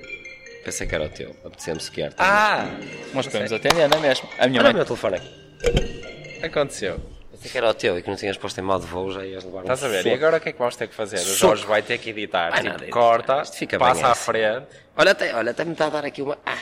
Pensei 0.63 0.87
que 0.87 0.95
era 0.95 1.03
o 1.05 1.09
teu. 1.09 1.35
Apetecia-me 1.43 1.79
suquear-te. 1.79 2.15
Ah! 2.19 2.67
Mas 3.13 3.25
podemos 3.27 3.51
atender, 3.53 3.87
não 3.89 3.97
é 3.97 4.01
mesmo? 4.01 4.29
A 4.37 4.47
minha 4.47 4.59
Olha 4.61 4.69
o 4.69 4.73
mãe 4.73 4.73
meu 4.75 4.85
telefone 4.85 5.15
aqui. 5.17 6.41
Aconteceu. 6.43 6.99
Pensei 7.31 7.51
que 7.51 7.57
era 7.57 7.69
o 7.69 7.73
teu 7.73 7.97
e 7.99 8.01
que 8.03 8.09
não 8.09 8.15
tinhas 8.15 8.37
posto 8.37 8.59
em 8.59 8.63
modo 8.63 8.85
voo, 8.85 9.11
já 9.11 9.25
ias 9.25 9.43
levar 9.43 9.59
um 9.59 9.61
Estás 9.61 9.83
a 9.83 9.87
ver? 9.87 10.05
E 10.05 10.13
agora 10.13 10.37
o 10.37 10.39
que 10.39 10.49
é 10.49 10.51
que 10.51 10.57
vamos 10.59 10.75
ter 10.75 10.87
que 10.87 10.95
fazer? 10.95 11.17
O. 11.19 11.35
Jorge 11.35 11.65
vai 11.65 11.81
ter 11.81 11.97
que 11.97 12.09
editar. 12.11 12.49
Vai 12.51 12.61
tipo, 12.61 12.71
nada, 12.73 12.87
corta, 12.87 13.41
isto 13.43 13.57
fica 13.57 13.77
bem 13.77 13.87
passa 13.87 14.07
à 14.07 14.11
assim. 14.11 14.23
frente, 14.25 14.67
Olha 14.97 15.11
até, 15.11 15.35
olha, 15.35 15.51
até 15.51 15.65
me 15.65 15.73
está 15.73 15.85
a 15.87 15.89
dar 15.89 16.05
aqui 16.05 16.21
uma... 16.21 16.37
Ah, 16.45 16.57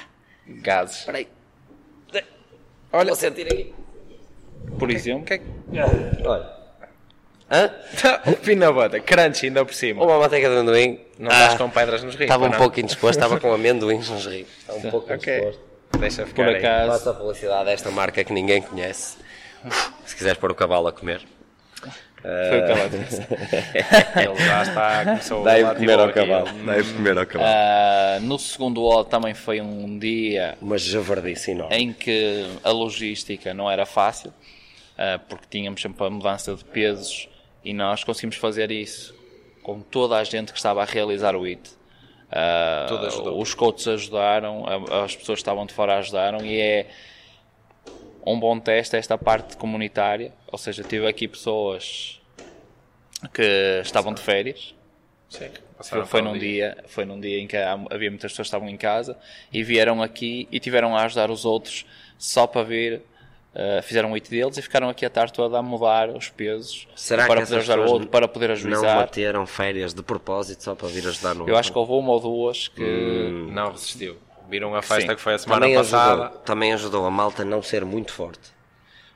gases. 0.48 1.00
espera 1.00 1.18
aí. 1.20 1.28
Olha, 2.94 3.08
Vou 3.08 3.16
sentir 3.16 3.48
aqui. 3.52 3.74
Por 4.80 4.90
exemplo, 4.92 5.22
o 5.22 5.26
que 5.26 5.34
é 5.34 5.38
que... 5.40 5.46
Olha. 6.26 6.54
Hã? 7.52 7.72
o 8.32 8.36
peanut 8.38 8.74
butter, 8.74 9.04
crunch 9.04 9.46
ainda 9.46 9.66
por 9.66 9.74
cima. 9.74 10.04
Uma 10.04 10.18
manteiga 10.20 10.50
de 10.50 10.56
amendoim. 10.56 11.00
Não 11.20 11.30
Ah, 11.30 11.34
estás 11.42 11.56
com 11.58 11.70
pedras 11.70 12.04
nos 12.04 12.16
rins, 12.16 12.24
Estava 12.24 12.46
um 12.46 12.50
não? 12.50 12.58
pouco 12.58 12.80
indisposto, 12.80 13.18
estava 13.22 13.40
com 13.40 13.54
amendoins 13.54 14.10
nos 14.10 14.26
rins. 14.26 14.48
Estava 14.60 14.80
um 14.80 14.90
pouco 14.92 15.14
Ok. 15.14 15.34
indisposto. 15.38 15.62
Deixa 16.00 16.26
ficar 16.26 16.44
por 16.46 16.50
aí. 16.56 16.58
acaso, 16.58 16.92
Faça 16.92 17.10
a 17.12 17.14
publicidade 17.14 17.66
desta 17.66 17.92
marca 17.92 18.24
que 18.24 18.34
ninguém 18.34 18.62
conhece. 18.62 19.18
Se 20.06 20.16
quiseres 20.16 20.38
pôr 20.40 20.52
o 20.52 20.56
cavalo 20.56 20.88
a 20.88 20.92
comer. 20.94 21.22
Foi 22.24 22.60
o 22.62 22.66
que 22.66 22.72
ela 22.72 22.90
disse. 22.90 23.22
Ele 24.18 24.36
já 24.46 24.64
está, 24.64 25.04
começou 25.06 25.44
Dá-lhe 25.44 25.64
lá, 25.64 25.76
comer 25.76 26.00
ao 26.00 26.12
cavalo. 26.14 26.48
Dá-lhe 26.66 26.94
comer 26.94 27.18
ao 27.18 27.26
cavalo. 27.26 27.52
Ah, 27.54 28.20
no 28.22 28.40
segundo 28.40 28.84
odd 28.84 29.10
também 29.10 29.34
foi 29.34 29.60
um 29.62 30.00
dia 30.00 30.58
Uma 30.62 30.78
javardice 30.78 31.52
enorme. 31.52 31.76
em 31.76 31.92
que 31.94 32.46
a 32.64 32.72
logística 32.72 33.54
não 33.54 33.70
era 33.70 33.86
fácil, 33.86 34.34
ah, 34.98 35.20
porque 35.28 35.46
tínhamos 35.50 35.82
sempre 35.82 36.06
a 36.06 36.10
mudança 36.10 36.56
de 36.56 36.64
pesos 36.64 37.28
e 37.64 37.74
nós 37.74 38.04
conseguimos 38.04 38.36
fazer 38.38 38.72
isso 38.72 39.14
com 39.62 39.80
toda 39.82 40.18
a 40.18 40.24
gente 40.24 40.52
que 40.52 40.58
estava 40.58 40.82
a 40.82 40.86
realizar 40.86 41.36
o 41.36 41.46
IT. 41.46 41.72
Ah, 42.32 42.86
Tudo 42.88 43.06
ajudou. 43.08 43.42
os 43.42 43.54
coaches 43.54 43.88
ajudaram, 43.88 44.66
a- 44.66 45.04
as 45.04 45.16
pessoas 45.16 45.38
que 45.38 45.42
estavam 45.42 45.66
de 45.66 45.74
fora 45.74 45.98
ajudaram 45.98 46.44
e 46.44 46.60
é 46.60 46.88
um 48.26 48.40
bom 48.40 48.60
teste 48.60 48.96
esta 48.96 49.18
parte 49.18 49.58
comunitária, 49.58 50.32
ou 50.52 50.58
seja, 50.58 50.84
tive 50.84 51.08
aqui 51.08 51.28
pessoas 51.28 52.22
que 53.34 53.82
estavam 53.84 54.14
de 54.14 54.22
férias, 54.22 54.74
Sim, 55.30 55.50
foi, 55.82 56.06
foi 56.06 56.22
num 56.22 56.38
dia, 56.38 56.78
foi 56.88 57.06
num 57.06 57.20
dia 57.20 57.40
em 57.40 57.48
que 57.48 57.58
havia 57.58 58.10
muitas 58.10 58.32
pessoas 58.32 58.46
que 58.48 58.50
estavam 58.50 58.70
em 58.70 58.78
casa 58.78 59.18
e 59.52 59.64
vieram 59.64 60.02
aqui 60.04 60.48
e 60.52 60.60
tiveram 60.60 60.96
a 60.96 61.04
ajudar 61.04 61.32
os 61.32 61.44
outros 61.46 61.86
só 62.18 62.46
para 62.46 62.64
vir. 62.64 63.02
uh, 63.56 63.82
fizeram 63.82 64.12
o 64.12 64.16
IT 64.16 64.30
deles 64.30 64.58
e 64.58 64.62
ficaram 64.62 64.90
aqui 64.90 65.06
a 65.06 65.10
tarde 65.10 65.34
toda 65.34 65.58
a 65.58 65.62
mudar 65.62 66.10
os 66.10 66.30
pesos 66.30 66.88
Será 66.96 67.26
para 67.28 67.42
que 67.42 67.48
poder 67.48 67.60
ajudar 67.60 67.80
o 67.80 67.90
outro, 67.90 68.08
para 68.08 68.28
poder 68.28 68.48
Não 68.48 68.54
ajuizar. 68.56 68.98
bateram 68.98 69.46
férias 69.48 69.94
de 69.94 70.04
propósito 70.04 70.64
só 70.64 70.76
para 70.76 70.88
vir 70.88 71.08
ajudar 71.08 71.34
no 71.34 71.50
Eu 71.50 71.58
acho 71.58 71.72
que 71.72 71.78
houve 71.78 71.94
uma 71.94 72.12
ou 72.12 72.20
duas 72.20 72.68
que 72.68 73.48
Não 73.52 73.72
resistiu. 73.72 74.18
Viram 74.54 74.76
a 74.76 74.84
festa 74.84 75.10
Sim. 75.10 75.16
que 75.16 75.22
foi 75.22 75.34
a 75.34 75.38
semana 75.40 75.62
também 75.62 75.76
passada. 75.78 76.24
ajudou, 76.26 76.40
também 76.42 76.74
ajudou 76.74 77.06
a 77.08 77.10
malta 77.10 77.42
a 77.42 77.46
não 77.46 77.64
ser 77.64 77.84
muito 77.84 78.14
forte. 78.14 78.54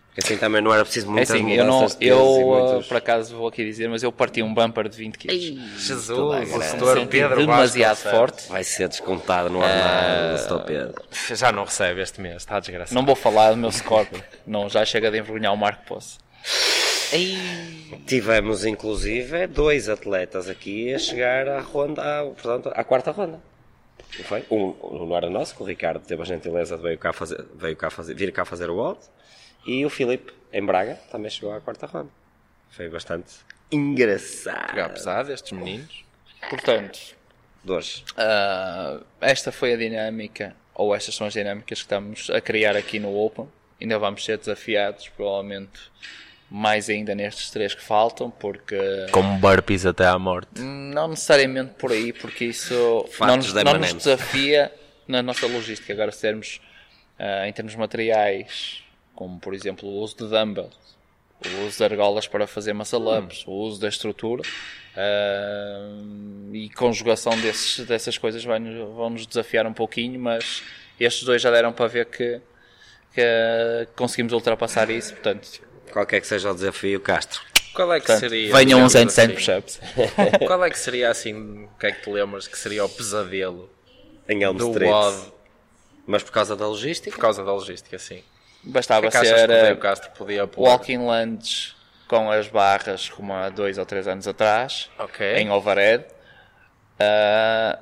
Porque 0.08 0.22
assim 0.34 0.36
também 0.39 0.63
não 0.63 0.74
era 0.74 0.84
preciso 0.84 1.06
É 1.06 1.10
muitas 1.12 1.29
assim, 1.29 1.51
eu, 1.51 1.63
não, 1.63 1.86
eu 2.01 2.20
uh, 2.20 2.70
muitos- 2.72 2.88
por 2.88 2.98
acaso 2.98 3.36
vou 3.38 3.48
aqui 3.48 3.63
dizer, 3.63 3.88
mas 3.88 4.01
eu 4.01 4.12
parti 4.12 4.41
um 4.41 4.51
bumper 4.51 4.89
de 4.89 4.98
20 4.98 5.15
kg. 5.20 5.29
Jesus, 5.77 6.10
o 6.10 6.62
setor 6.63 7.06
Pedro 7.06 7.38
demasiado 7.38 7.98
forte. 7.98 8.50
Vai 8.50 8.63
ser 8.63 8.88
descontado 8.89 9.48
no 9.51 9.60
do 9.60 10.38
Sr. 10.39 10.65
Pedro. 10.65 11.03
Já 11.36 11.51
não 11.51 11.65
recebe 11.65 12.01
este 12.01 12.20
mês, 12.20 12.38
está 12.38 12.60
desgraçado. 12.60 12.96
Não 12.96 13.06
vou 13.06 13.15
falar 13.15 13.51
do 13.51 13.58
meu 13.58 13.72
score, 13.72 14.08
não, 14.48 14.67
já 14.67 14.84
chega 14.86 15.12
de 15.12 15.20
envergonhar 15.20 15.53
o 15.53 15.58
Marco 15.58 15.86
Posse. 15.86 16.17
Tivemos 18.08 18.65
inclusive 18.65 19.46
dois 19.46 19.88
atletas 19.88 20.50
aqui 20.50 20.94
a 20.96 20.98
chegar 20.98 21.48
à 21.48 21.62
ronda, 21.62 22.01
à, 22.01 22.24
portanto, 22.25 22.72
à 22.74 22.84
quarta 22.84 23.12
ronda. 23.12 23.39
Não 24.18 24.26
foi? 24.26 24.46
Um, 24.50 24.76
um 24.82 25.06
não 25.06 25.18
era 25.18 25.30
nosso, 25.30 25.56
que 25.56 25.64
o 25.64 25.66
Ricardo 25.66 26.06
teve 26.06 26.22
a 26.22 26.26
gentileza 26.26 26.78
de 26.78 26.84
veio 26.84 26.98
cá 26.98 27.12
fazer, 27.14 27.44
veio 27.56 27.76
cá 27.76 27.90
fazer, 27.90 28.14
vir 28.14 28.32
cá 28.32 28.46
fazer 28.46 28.70
o 28.70 28.78
odd. 28.78 29.00
E 29.66 29.86
o 29.86 29.90
Filipe, 29.90 30.34
em 30.54 30.66
Braga, 30.66 30.96
também 31.12 31.30
chegou 31.30 31.52
à 31.52 31.60
quarta 31.60 31.86
ronda. 31.86 32.10
Foi 32.70 32.90
bastante 32.90 33.36
engraçado. 33.72 34.68
Pegar 34.68 34.90
pesado 34.90 35.32
estes 35.32 35.52
meninos. 35.52 36.06
Portanto, 36.50 37.18
Dois. 37.68 38.04
Uh, 38.12 39.04
esta 39.20 39.52
foi 39.52 39.74
a 39.74 39.78
dinâmica, 39.78 40.56
ou 40.74 40.96
estas 40.96 41.16
são 41.16 41.28
as 41.28 41.34
dinâmicas 41.34 41.80
que 41.80 41.84
estamos 41.84 42.30
a 42.30 42.40
criar 42.40 42.78
aqui 42.78 42.98
no 42.98 43.14
Open. 43.14 43.50
Ainda 43.82 44.00
vamos 44.00 44.24
ser 44.24 44.38
desafiados, 44.38 45.10
provavelmente 45.10 45.92
mais 46.50 46.89
ainda 46.89 47.13
nestes 47.13 47.51
três 47.51 47.74
que 47.74 47.82
faltam, 47.82 48.32
porque 48.32 48.77
Como 49.12 49.38
burpees 49.38 49.86
até 49.86 50.06
à 50.06 50.18
morte. 50.18 50.62
não 50.62 51.10
necessariamente 51.10 51.74
por 51.74 51.92
aí, 51.92 52.13
porque 52.13 52.46
isso 52.46 53.06
Fatos 53.12 53.54
não 53.54 53.63
nos, 53.63 53.63
não 53.63 53.80
nos 53.80 53.94
desafia 53.94 54.72
na 55.08 55.22
nossa 55.22 55.46
logística. 55.46 55.92
Agora, 55.92 56.12
se 56.12 56.22
termos 56.22 56.62
uh, 57.20 57.46
em 57.46 57.54
termos 57.54 57.75
materiais, 57.75 58.82
como 59.13 59.39
por 59.39 59.54
exemplo 59.54 59.89
o 59.89 60.00
uso 60.00 60.16
de 60.18 60.30
dumbbells, 60.30 60.75
o 61.46 61.66
uso 61.66 61.77
de 61.77 61.84
argolas 61.84 62.27
para 62.27 62.48
fazer 62.48 62.74
muscle 62.74 63.20
ups, 63.20 63.44
o 63.46 63.51
uso 63.51 63.82
da 63.82 63.89
estrutura 63.89 64.42
uh, 64.42 66.56
e 66.56 66.70
conjugação 66.70 67.38
desses, 67.42 67.86
dessas 67.86 68.18
coisas 68.18 68.44
vai 68.44 68.60
-nos, 68.60 68.96
vão 68.96 69.10
nos 69.10 69.27
desafiar 69.27 69.68
um 69.68 69.74
pouquinho, 69.74 70.20
mas 70.20 70.63
estes 70.98 71.24
dois 71.24 71.42
já 71.42 71.51
deram 71.51 71.74
para 71.74 71.88
ver 71.88 72.06
que, 72.06 72.39
que 73.13 73.88
conseguimos 73.98 74.32
ultrapassar 74.32 74.89
isso, 74.89 75.13
portanto 75.13 75.66
Qualquer 75.98 76.22
que 76.22 76.27
seja 76.27 76.51
o 76.51 76.54
desafio, 76.54 77.01
Castro. 77.01 77.42
Qual 77.74 77.92
é 77.92 78.00
que 78.00 78.06
Portanto, 78.06 78.30
seria? 78.30 78.54
venham 78.54 78.84
uns 78.84 78.92
digamos 78.92 79.16
handstand 79.16 79.34
assim, 79.34 79.34
push-ups. 79.34 79.80
Qual 80.46 80.63
é 80.63 80.70
que 80.70 80.77
seria 80.77 81.10
assim, 81.10 81.63
o 81.63 81.70
que 81.80 81.88
é 81.88 81.92
que 81.92 82.04
te 82.04 82.10
lembras 82.12 82.48
que 82.48 82.56
seria 82.56 82.86
o 82.86 82.89
pesadelo 82.89 83.68
Em 84.30 84.44
Elm 84.44 84.56
do 84.56 84.70
Street. 84.70 84.92
WOD 84.92 85.34
Mas 86.06 86.22
por 86.22 86.32
causa 86.32 86.56
da 86.56 86.68
logística. 86.68 87.16
por 87.16 87.20
causa 87.20 87.44
da 87.44 87.51
logística, 87.51 87.98
sim? 87.98 88.22
Bastava 88.63 89.08
é 89.08 89.10
que 89.10 89.18
achas 89.18 89.39
ser 89.39 89.48
que 89.48 89.72
o 89.72 89.74
uh, 89.74 89.77
Castro 89.77 90.12
podia 90.12 90.46
pôr? 90.46 90.68
walking 90.68 91.00
lunge 91.00 91.74
com 92.08 92.30
as 92.32 92.48
barras 92.48 93.10
como 93.10 93.34
há 93.34 93.50
dois 93.50 93.80
ou 93.80 93.86
três 93.86 94.08
anos 94.08 94.27
atrás, 94.27 94.92
Ok. 95.00 95.36
em 95.36 95.50
overhead. 95.50 96.06
Uh, 97.01 97.75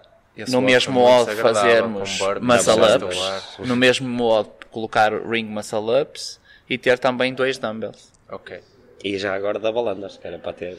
no 0.47 0.61
mesmo 0.61 0.93
modo 0.93 1.35
fazermos 1.35 2.17
muscle 2.41 2.95
ups. 2.95 3.57
no 3.59 3.75
mesmo 3.75 4.07
modo 4.07 4.51
colocar 4.71 5.11
ring 5.13 5.43
muscle 5.47 6.01
ups 6.01 6.39
e 6.69 6.77
ter 6.77 6.99
também 6.99 7.33
dois 7.33 7.57
dumbbells. 7.57 8.11
Ok. 8.29 8.59
E 9.03 9.17
já 9.17 9.35
agora 9.35 9.59
da 9.59 9.71
balandas, 9.71 10.17
que 10.17 10.25
era 10.25 10.39
para 10.39 10.53
ter. 10.53 10.77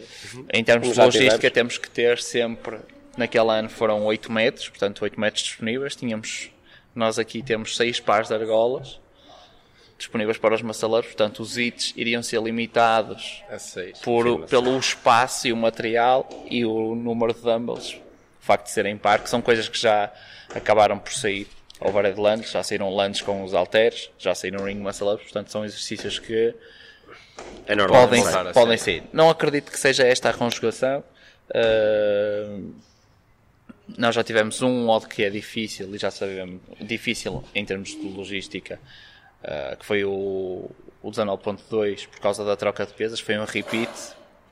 Em 0.52 0.64
termos 0.64 0.93
de 0.93 1.00
logística, 1.00 1.50
temos 1.50 1.78
que 1.78 1.88
ter 1.88 2.19
sempre. 2.19 2.78
Naquele 3.16 3.50
ano 3.50 3.69
foram 3.69 4.05
8 4.05 4.31
metros, 4.31 4.69
portanto 4.69 5.02
8 5.02 5.19
metros 5.21 5.45
disponíveis. 5.45 5.95
Tínhamos, 5.95 6.50
nós 6.95 7.19
aqui 7.19 7.43
temos 7.43 7.76
6 7.76 8.00
pares 8.00 8.28
de 8.28 8.35
argolas 8.35 8.99
disponíveis 9.99 10.37
para 10.38 10.55
os 10.55 10.61
ups, 10.61 11.07
portanto 11.07 11.40
os 11.40 11.57
hits 11.57 11.93
iriam 11.97 12.23
ser 12.23 12.43
limitados 12.43 13.43
seis. 13.59 13.99
por, 14.00 14.47
pelo 14.47 14.78
espaço 14.78 15.49
e 15.49 15.52
o 15.52 15.57
material 15.57 16.28
e 16.50 16.64
o 16.64 16.95
número 16.95 17.33
de 17.33 17.40
dumbbells, 17.40 17.95
o 17.95 18.45
facto 18.45 18.66
de 18.66 18.73
serem 18.73 18.97
par, 18.97 19.23
que 19.23 19.31
são 19.31 19.40
coisas 19.40 19.69
que 19.69 19.78
já 19.78 20.12
acabaram 20.55 20.99
por 20.99 21.12
sair. 21.12 21.49
Overhead 21.80 22.18
lunge, 22.18 22.50
já 22.50 22.62
saíram 22.62 22.88
lunges 22.88 23.21
com 23.23 23.42
os 23.45 23.52
halteres, 23.54 24.11
já 24.18 24.35
saíram 24.35 24.64
ring 24.64 24.76
muscle 24.78 25.12
ups, 25.12 25.25
portanto 25.25 25.50
são 25.50 25.64
exercícios 25.64 26.18
que 26.18 26.54
É 27.66 27.75
normal. 27.75 28.02
podem, 28.09 28.23
é? 28.26 28.52
podem 28.52 28.78
sair. 28.78 29.02
Não 29.12 29.28
acredito 29.28 29.71
que 29.71 29.78
seja 29.78 30.06
esta 30.06 30.30
a 30.30 30.33
conjugação. 30.35 31.04
Uh, 31.50 32.73
nós 33.97 34.14
já 34.14 34.25
tivemos 34.25 34.62
um 34.62 34.85
modo 34.85 35.06
que 35.06 35.23
é 35.23 35.30
difícil 35.30 35.95
e 35.95 35.99
já 35.99 36.11
sabemos, 36.11 36.61
difícil 36.80 37.45
em 37.54 37.64
termos 37.64 37.90
de 37.90 38.09
logística, 38.09 38.80
uh, 39.45 39.76
que 39.76 39.85
foi 39.87 40.04
o, 40.04 40.71
o 41.02 41.11
19.2 41.11 42.09
por 42.09 42.21
causa 42.21 42.45
da 42.45 42.56
troca 42.56 42.85
de 42.87 42.92
pesas, 42.95 43.21
foi 43.21 43.38
um 43.38 43.45
repeat. 43.45 43.90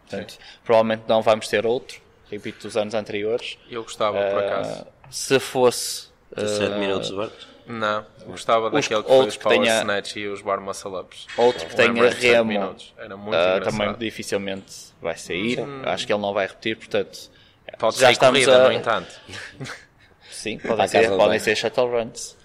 Portanto, 0.09 0.39
provavelmente 0.63 1.05
não 1.09 1.23
vamos 1.23 1.49
ter 1.49 1.65
outro, 1.67 2.01
repeat 2.31 2.59
dos 2.63 2.77
anos 2.77 2.95
anteriores. 2.95 3.59
Eu 3.71 3.83
gostava, 3.83 4.19
por 4.31 4.43
Uh, 4.43 4.47
acaso. 4.47 4.87
se 5.11 5.41
fosse 5.41 6.09
17 6.37 6.79
minutos 6.79 7.09
de 7.09 7.15
burpees. 7.15 7.47
Não, 7.67 8.05
gostava 8.27 8.67
os- 8.67 8.73
daquele 8.73 9.03
que 9.03 9.09
foi 9.09 9.17
outros 9.17 9.35
os 9.35 9.37
que 9.39 9.43
power 9.43 9.59
tenha- 9.61 9.79
snatch 9.81 10.17
e 10.17 10.27
os 10.27 10.43
bar 10.43 10.61
muscle 10.61 10.97
ups. 11.01 11.27
outro 11.37 11.67
que 11.67 11.75
tenha 11.75 12.11
remo, 12.11 12.45
minutos. 12.45 12.93
Era 12.99 13.17
muito 13.17 13.35
uh, 13.37 13.61
também 13.65 13.95
dificilmente 13.95 14.73
vai 15.01 15.17
sair. 15.17 15.59
Acho 15.87 16.07
que 16.07 16.13
ele 16.13 16.21
não 16.21 16.35
vai 16.35 16.47
repetir, 16.47 16.77
portanto, 16.77 17.31
Pode 17.79 17.99
já 17.99 18.07
ser 18.09 18.13
estamos 18.13 18.45
corrida, 18.45 18.65
a- 18.65 18.69
no 18.69 18.73
entanto. 18.73 19.21
Sim, 20.31 20.59
podem 20.59 20.87
ser, 20.89 21.11
de 21.11 21.17
podem 21.17 21.39
ser 21.39 21.57
shuttle 21.57 21.87
runs. 21.89 22.37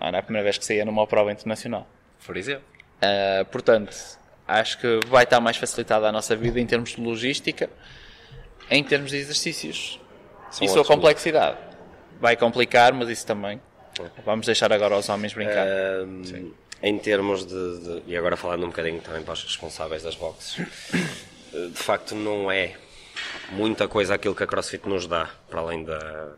Ah, 0.00 0.10
não 0.10 0.16
é 0.18 0.20
a 0.20 0.22
primeira 0.24 0.42
vez 0.44 0.58
que 0.58 0.64
saía 0.64 0.84
numa 0.84 1.06
prova 1.06 1.30
internacional. 1.30 1.86
Por 2.26 2.36
exemplo. 2.36 2.64
Ah, 3.00 3.44
portanto, 3.52 3.94
acho 4.48 4.78
que 4.78 5.00
vai 5.06 5.22
estar 5.24 5.38
mais 5.40 5.56
facilitada 5.56 6.08
a 6.08 6.12
nossa 6.12 6.34
vida 6.34 6.58
em 6.58 6.66
termos 6.66 6.90
de 6.96 7.00
logística, 7.00 7.70
em 8.68 8.82
termos 8.82 9.10
de 9.12 9.18
exercícios 9.18 10.00
e 10.60 10.68
sua 10.68 10.84
complexidade. 10.84 11.56
Vai 12.20 12.36
complicar, 12.36 12.92
mas 12.92 13.08
isso 13.08 13.26
também. 13.26 13.60
Vamos 14.24 14.46
deixar 14.46 14.72
agora 14.72 14.96
os 14.96 15.08
homens 15.08 15.32
brincar. 15.32 15.66
Ahm, 15.66 16.50
em 16.82 16.98
termos 16.98 17.46
de, 17.46 17.78
de- 17.80 18.02
E 18.06 18.16
agora 18.16 18.36
falando 18.36 18.64
um 18.64 18.68
bocadinho 18.68 19.00
também 19.00 19.22
para 19.22 19.32
os 19.34 19.42
responsáveis 19.42 20.02
das 20.02 20.14
boxes, 20.14 20.56
de 21.52 21.72
facto 21.82 22.14
não 22.14 22.50
é 22.50 22.74
muita 23.50 23.88
coisa 23.88 24.14
aquilo 24.14 24.34
que 24.34 24.42
a 24.42 24.46
CrossFit 24.46 24.86
nos 24.88 25.06
dá, 25.06 25.30
para 25.48 25.60
além 25.60 25.84
da, 25.84 26.32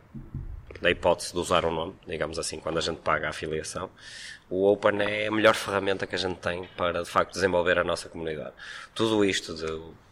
da 0.80 0.90
hipótese 0.90 1.32
de 1.32 1.38
usar 1.38 1.64
o 1.64 1.70
nome, 1.72 1.94
digamos 2.06 2.38
assim, 2.38 2.60
quando 2.60 2.78
a 2.78 2.80
gente 2.80 2.98
paga 3.00 3.26
a 3.26 3.30
afiliação, 3.30 3.90
o 4.48 4.70
Open 4.70 5.02
é 5.02 5.26
a 5.26 5.30
melhor 5.32 5.54
ferramenta 5.56 6.06
que 6.06 6.14
a 6.14 6.18
gente 6.18 6.36
tem 6.38 6.64
para, 6.76 7.02
de 7.02 7.10
facto, 7.10 7.32
desenvolver 7.32 7.78
a 7.78 7.84
nossa 7.84 8.08
comunidade. 8.08 8.52
Tudo 8.94 9.24
isto 9.24 9.54
de 9.54 9.66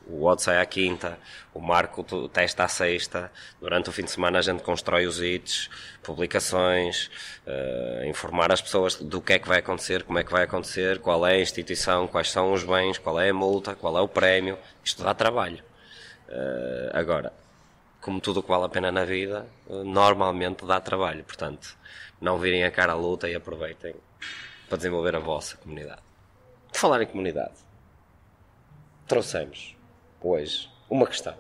o 0.09 0.25
Odd 0.25 0.41
sai 0.43 0.59
à 0.59 0.67
quinta, 0.67 1.19
o 1.53 1.61
Marco 1.61 2.05
testa 2.29 2.65
à 2.65 2.69
sexta, 2.69 3.31
durante 3.61 3.89
o 3.89 3.93
fim 3.93 4.05
de 4.05 4.11
semana 4.11 4.39
a 4.39 4.43
gente 4.43 4.63
constrói 4.63 5.07
os 5.07 5.21
hits, 5.21 5.69
publicações, 6.03 7.11
eh, 7.47 8.05
informar 8.07 8.53
as 8.53 8.63
pessoas 8.63 8.95
do 8.97 9.21
que 9.21 9.35
é 9.35 9.39
que 9.39 9.49
vai 9.49 9.59
acontecer, 9.59 10.05
como 10.05 10.19
é 10.19 10.25
que 10.25 10.31
vai 10.31 10.45
acontecer, 10.45 11.01
qual 11.01 11.27
é 11.27 11.35
a 11.35 11.41
instituição, 11.41 12.07
quais 12.07 12.31
são 12.31 12.53
os 12.53 12.63
bens, 12.63 12.99
qual 12.99 13.21
é 13.21 13.31
a 13.31 13.35
multa, 13.35 13.75
qual 13.75 13.99
é 13.99 14.01
o 14.01 14.09
prémio. 14.09 14.59
Isto 14.85 15.03
dá 15.03 15.13
trabalho. 15.15 15.63
Eh, 16.29 16.91
agora, 16.93 17.33
como 18.01 18.21
tudo 18.21 18.41
o 18.41 18.43
que 18.43 18.49
vale 18.49 18.65
a 18.65 18.69
pena 18.69 18.93
na 18.93 19.05
vida, 19.05 19.47
eh, 19.69 19.83
normalmente 19.85 20.65
dá 20.65 20.81
trabalho. 20.81 21.25
Portanto, 21.25 21.77
não 22.21 22.39
virem 22.39 22.65
a 22.65 22.71
cara 22.71 22.93
à 22.93 22.97
luta 22.97 23.29
e 23.29 23.35
aproveitem 23.35 23.95
para 24.69 24.77
desenvolver 24.77 25.17
a 25.17 25.21
vossa 25.21 25.57
comunidade. 25.57 26.03
De 26.73 26.79
falar 26.79 27.03
em 27.03 27.07
comunidade, 27.07 27.55
trouxemos 29.07 29.76
hoje 30.21 30.69
uma 30.89 31.07
questão 31.07 31.35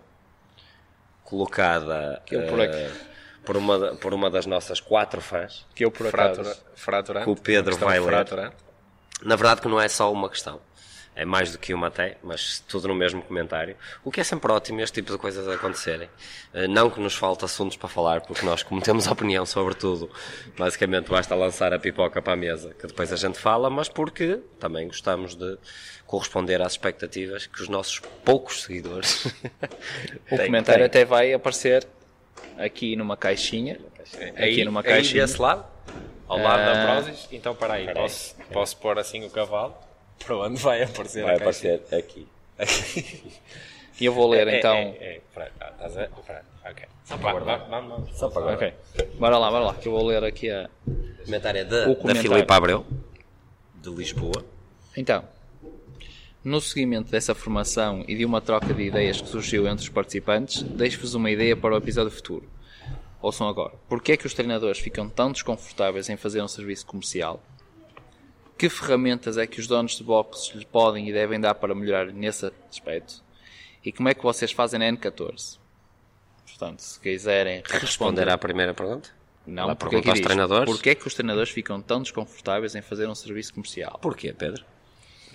colocada 1.27 2.23
eu 2.31 2.47
por 2.47 2.61
aqui. 2.61 2.91
por, 3.45 3.57
uma, 3.57 3.97
por 3.97 4.15
uma 4.15 4.31
das 4.31 4.47
nossas 4.47 4.81
quatro 4.81 5.21
fãs. 5.21 5.67
Que 5.75 5.85
eu 5.85 5.91
por. 5.91 6.09
Fratura, 6.09 6.57
fraturante. 6.75 7.25
Que 7.25 7.31
o 7.31 7.37
Pedro 7.37 7.77
vai 7.77 7.99
ler. 7.99 8.07
fraturante. 8.07 8.57
Na 9.23 9.37
verdade 9.37 9.61
que 9.61 9.69
não 9.69 9.81
é 9.81 9.89
só 9.89 10.13
uma 10.13 10.29
questão. 10.29 10.61
É 11.19 11.25
mais 11.25 11.51
do 11.51 11.59
que 11.59 11.73
uma 11.73 11.87
até, 11.87 12.19
mas 12.23 12.63
tudo 12.69 12.89
no 12.89 12.95
mesmo 12.95 13.23
comentário. 13.23 13.75
O 14.05 14.11
que 14.13 14.21
é 14.21 14.25
sempre 14.25 14.53
ótimo 14.53 14.83
este 14.83 14.97
tipo 15.01 15.11
de 15.13 15.17
coisas 15.19 15.49
acontecerem. 15.49 16.11
Eh, 16.53 16.69
Não 16.69 16.91
que 16.91 17.01
nos 17.01 17.15
falte 17.17 17.43
assuntos 17.43 17.75
para 17.75 17.89
falar, 17.89 18.21
porque 18.21 18.45
nós, 18.45 18.63
como 18.63 18.83
temos 18.83 19.07
opinião 19.09 19.47
sobre 19.47 19.75
tudo, 19.75 20.11
basicamente 20.59 21.09
basta 21.11 21.35
lançar 21.35 21.73
a 21.73 21.79
pipoca 21.79 22.21
para 22.21 22.35
a 22.35 22.37
mesa, 22.37 22.75
que 22.79 22.87
depois 22.87 23.11
a 23.15 23.17
gente 23.17 23.39
fala, 23.39 23.71
mas 23.71 23.89
porque 23.89 24.41
também 24.61 24.87
gostamos 24.89 25.35
de 25.35 25.57
corresponder 26.07 26.61
às 26.61 26.73
expectativas 26.73 27.47
que 27.47 27.63
os 27.63 27.69
nossos 27.71 27.99
poucos 28.23 28.63
seguidores 28.65 29.25
O 30.31 30.37
têm- 30.37 30.47
comentário 30.47 30.81
têm. 30.81 30.87
até 30.87 31.05
vai 31.07 31.33
aparecer 31.33 31.87
aqui 32.59 32.95
numa 32.95 33.17
caixinha. 33.17 33.81
Aqui 34.37 34.65
numa 34.65 34.81
aí 34.81 34.87
caixinha. 34.87 35.23
desse 35.27 35.41
lado, 35.41 35.65
ao 36.29 36.39
lado 36.39 36.61
Ah. 36.61 36.75
da 36.75 36.93
Prozis. 37.03 37.27
Então, 37.33 37.55
para 37.55 37.73
aí, 37.75 37.93
posso, 37.95 38.37
posso 38.53 38.77
pôr 38.77 38.99
assim 38.99 39.25
o 39.25 39.31
cavalo? 39.31 39.75
Para 40.25 40.37
onde 40.39 40.61
vai 40.61 40.83
aparecer 40.83 41.25
Vai 41.25 41.37
aparecer 41.37 41.83
aqui. 41.93 42.27
E 44.01 44.05
eu 44.05 44.13
vou 44.13 44.29
ler 44.29 44.47
É, 44.49 44.59
então. 44.59 44.75
É, 44.75 45.17
é, 45.17 45.21
pronto, 45.33 45.53
ah, 45.61 45.71
estás 45.71 45.97
a? 45.97 46.09
Pronto, 46.09 46.45
ok. 46.65 46.85
Só 47.05 47.17
para 47.17 47.33
guardar. 47.33 47.69
Vamos, 47.69 47.91
vamos. 47.91 48.19
Só 48.19 48.29
para 48.29 48.53
Ok. 48.53 48.75
Bora 49.19 49.39
lá, 49.39 49.51
bora 49.51 49.65
lá, 49.65 49.75
que 49.75 49.89
eu 49.89 49.93
vou 49.93 50.05
ler 50.07 50.23
aqui 50.25 50.51
a. 50.51 50.69
O 50.87 51.23
comentário 51.23 51.61
é 51.61 51.65
da, 51.65 51.87
da. 51.87 52.15
Filipe 52.15 52.53
Abreu, 52.53 52.85
de 53.75 53.91
Lisboa. 53.91 54.45
Então, 54.97 55.25
no 56.45 56.61
seguimento 56.61 57.11
dessa 57.11 57.35
formação 57.35 58.05
e 58.07 58.15
de 58.15 58.25
uma 58.25 58.41
troca 58.41 58.73
de 58.73 58.83
ideias 58.83 59.21
que 59.21 59.29
surgiu 59.29 59.67
entre 59.67 59.83
os 59.83 59.89
participantes, 59.89 60.63
deixo-vos 60.63 61.15
uma 61.15 61.31
ideia 61.31 61.57
para 61.57 61.75
o 61.75 61.79
episódio 61.79 62.11
futuro. 62.11 62.49
Ouçam 63.23 63.49
agora. 63.49 63.75
Porquê 63.89 64.13
é 64.13 64.17
que 64.17 64.27
os 64.27 64.35
treinadores 64.35 64.79
ficam 64.79 65.09
tão 65.09 65.33
desconfortáveis 65.33 66.09
em 66.09 66.17
fazer 66.17 66.43
um 66.43 66.49
serviço 66.49 66.87
comercial? 66.87 67.43
Que 68.59 68.69
ferramentas 68.69 69.37
é 69.37 69.47
que 69.47 69.61
os 69.61 69.67
donos 69.67 69.97
de 69.97 70.03
boxes 70.05 70.55
lhe 70.55 70.65
podem 70.65 71.09
e 71.09 71.13
devem 71.13 71.39
dar 71.41 71.55
para 71.55 71.75
melhorar 71.75 72.07
nesse 72.07 72.51
aspecto? 72.71 73.23
E 73.85 73.93
como 73.93 74.09
é 74.09 74.15
que 74.15 74.23
vocês 74.23 74.51
fazem 74.53 74.81
na 74.81 74.87
N14? 74.87 75.59
Portanto, 76.47 76.81
se 76.81 76.99
quiserem 76.99 77.57
Responder 77.59 77.81
responder 77.81 78.29
à 78.31 78.39
primeira 78.39 78.73
pergunta? 78.73 79.11
não, 79.47 79.65
Ela 79.65 79.77
porque 79.77 79.97
pergunta 79.97 80.11
aos 80.13 80.21
treinadores. 80.21 80.73
Porquê 80.73 80.91
é 80.91 80.95
que 80.95 81.07
os 81.07 81.15
treinadores 81.15 81.51
ficam 81.51 81.81
tão 81.83 82.01
desconfortáveis 82.01 82.75
em 82.75 82.81
fazer 82.83 83.07
um 83.07 83.15
serviço 83.15 83.53
comercial? 83.53 83.99
Porquê, 84.01 84.33
Pedro? 84.33 84.65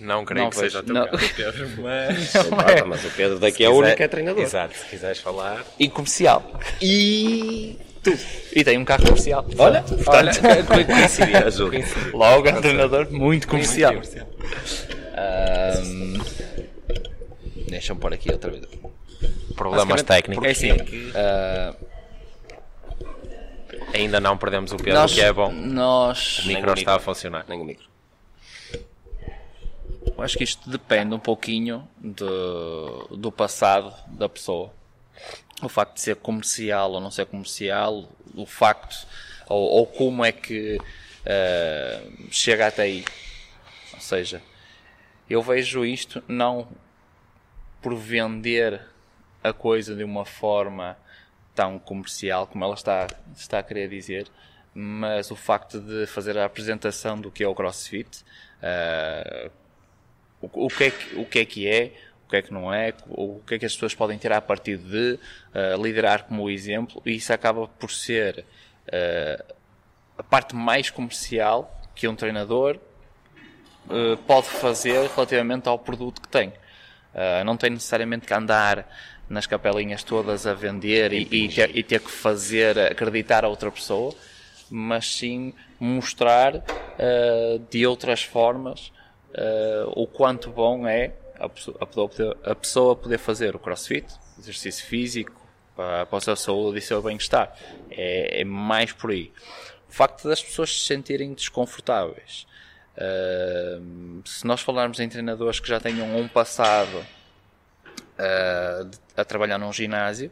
Não 0.00 0.24
creio 0.24 0.44
Não 0.44 0.50
que 0.50 0.56
vejo, 0.56 0.70
seja 0.70 0.80
o 0.80 0.84
teu 0.84 0.94
não. 0.94 1.06
caso, 1.06 1.30
Pedro, 1.36 1.68
mas... 1.82 2.34
Não 2.34 2.42
importa, 2.46 2.84
mas 2.86 3.04
o 3.04 3.10
Pedro 3.10 3.38
daqui 3.38 3.62
é 3.64 3.68
o 3.70 3.74
único 3.74 3.96
que 3.96 4.02
é 4.02 4.08
treinador. 4.08 4.42
Exato, 4.42 4.76
se 4.76 4.86
quiseres 4.86 5.18
falar... 5.20 5.64
e 5.78 5.88
comercial. 5.88 6.60
E 6.80 7.78
tudo. 8.02 8.18
E 8.52 8.64
tem 8.64 8.78
um 8.78 8.84
carro 8.84 9.04
comercial. 9.04 9.46
Olha, 9.58 9.82
Portanto, 9.82 10.40
coincidir, 10.86 11.36
ajuda. 11.36 11.78
logo 12.12 12.48
é 12.48 12.52
um 12.54 12.60
treinador 12.60 13.10
muito 13.10 13.48
comercial. 13.48 13.94
Deixa-me 17.68 18.00
pôr 18.00 18.12
aqui 18.12 18.30
outra 18.30 18.50
vez. 18.50 18.64
Problemas 19.54 20.02
técnicos. 20.02 20.46
É 20.46 20.50
assim, 20.50 20.70
ah, 21.14 21.74
Ainda 23.94 24.20
não 24.20 24.36
perdemos 24.38 24.72
o 24.72 24.76
Pedro, 24.76 24.94
nós, 24.94 25.12
o 25.12 25.14
que 25.14 25.20
é 25.20 25.32
bom. 25.32 25.52
nós 25.52 26.38
O 26.44 26.48
micro 26.48 26.72
está 26.72 26.96
a 26.96 26.98
funcionar. 26.98 27.44
Nem 27.48 27.60
o 27.60 27.64
micro. 27.64 27.84
Eu 30.04 30.22
acho 30.22 30.36
que 30.36 30.44
isto 30.44 30.68
depende 30.68 31.14
um 31.14 31.18
pouquinho 31.18 31.86
do, 31.98 33.08
do 33.16 33.30
passado 33.30 33.92
da 34.08 34.28
pessoa. 34.28 34.72
O 35.62 35.68
facto 35.68 35.94
de 35.94 36.00
ser 36.00 36.16
comercial 36.16 36.92
ou 36.92 37.00
não 37.00 37.10
ser 37.10 37.26
comercial, 37.26 38.08
o 38.34 38.44
facto 38.44 39.06
ou, 39.48 39.62
ou 39.70 39.86
como 39.86 40.24
é 40.24 40.32
que 40.32 40.78
eh, 41.24 42.02
chega 42.30 42.66
até 42.66 42.82
aí. 42.82 43.04
Ou 43.94 44.00
seja, 44.00 44.42
eu 45.30 45.42
vejo 45.42 45.84
isto 45.84 46.22
não 46.26 46.68
por 47.80 47.94
vender 47.94 48.80
a 49.42 49.52
coisa 49.52 49.94
de 49.94 50.04
uma 50.04 50.24
forma 50.24 50.96
tão 51.54 51.78
comercial 51.78 52.46
como 52.46 52.64
ela 52.64 52.74
está, 52.74 53.06
está 53.36 53.58
a 53.58 53.62
querer 53.62 53.88
dizer, 53.88 54.28
mas 54.74 55.30
o 55.30 55.36
facto 55.36 55.80
de 55.80 56.06
fazer 56.06 56.38
a 56.38 56.44
apresentação 56.44 57.20
do 57.20 57.30
que 57.30 57.44
é 57.44 57.48
o 57.48 57.54
CrossFit, 57.54 58.24
eh, 58.62 59.50
o, 60.40 60.66
o 60.66 60.68
que 60.68 60.84
é 60.84 60.90
que, 60.90 61.16
o 61.16 61.26
que 61.26 61.38
é 61.38 61.44
que 61.44 61.68
é, 61.68 61.92
que 62.32 62.36
é 62.36 62.42
que 62.42 62.52
não 62.52 62.72
é, 62.72 62.94
o 63.10 63.40
que 63.46 63.56
é 63.56 63.58
que 63.58 63.66
as 63.66 63.74
pessoas 63.74 63.94
podem 63.94 64.16
tirar 64.16 64.38
a 64.38 64.40
partir 64.40 64.78
de 64.78 65.18
eh, 65.52 65.76
liderar 65.76 66.24
como 66.24 66.48
exemplo, 66.48 67.02
e 67.04 67.14
isso 67.14 67.30
acaba 67.30 67.68
por 67.68 67.90
ser 67.90 68.46
eh, 68.88 69.44
a 70.16 70.22
parte 70.22 70.56
mais 70.56 70.88
comercial 70.88 71.78
que 71.94 72.08
um 72.08 72.16
treinador 72.16 72.78
eh, 73.90 74.16
pode 74.26 74.46
fazer 74.46 75.10
relativamente 75.14 75.68
ao 75.68 75.78
produto 75.78 76.22
que 76.22 76.28
tem. 76.28 76.48
Uh, 77.14 77.44
não 77.44 77.58
tem 77.58 77.68
necessariamente 77.68 78.26
que 78.26 78.32
andar 78.32 78.88
nas 79.28 79.46
capelinhas 79.46 80.02
todas 80.02 80.46
a 80.46 80.54
vender 80.54 81.12
e, 81.12 81.28
e, 81.30 81.48
ter, 81.50 81.76
e 81.76 81.82
ter 81.82 82.00
que 82.00 82.10
fazer 82.10 82.78
acreditar 82.78 83.44
a 83.44 83.48
outra 83.48 83.70
pessoa, 83.70 84.14
mas 84.70 85.14
sim 85.14 85.52
mostrar 85.78 86.56
uh, 86.56 87.58
de 87.70 87.86
outras 87.86 88.22
formas 88.22 88.90
uh, 89.34 89.92
o 89.94 90.06
quanto 90.06 90.48
bom 90.48 90.88
é 90.88 91.12
a 91.46 91.84
a 91.84 92.50
a 92.50 92.54
pessoa 92.54 92.96
poder 92.96 93.18
fazer 93.18 93.56
o 93.56 93.58
crossfit, 93.58 94.06
exercício 94.38 94.84
físico, 94.86 95.42
para, 95.74 96.06
para 96.06 96.18
a 96.18 96.20
sua 96.20 96.36
saúde 96.36 96.78
e 96.78 96.80
seu 96.80 97.02
bem-estar. 97.02 97.56
É, 97.90 98.40
é 98.40 98.44
mais 98.44 98.92
por 98.92 99.10
aí. 99.10 99.32
O 99.88 99.92
facto 99.92 100.28
das 100.28 100.42
pessoas 100.42 100.72
se 100.72 100.86
sentirem 100.86 101.34
desconfortáveis. 101.34 102.46
Uh, 102.96 104.22
se 104.24 104.46
nós 104.46 104.60
falarmos 104.60 105.00
em 105.00 105.08
treinadores 105.08 105.58
que 105.60 105.68
já 105.68 105.80
tenham 105.80 106.16
um 106.16 106.28
passado 106.28 106.98
uh, 106.98 108.90
a 109.16 109.24
trabalhar 109.24 109.58
num 109.58 109.72
ginásio, 109.72 110.30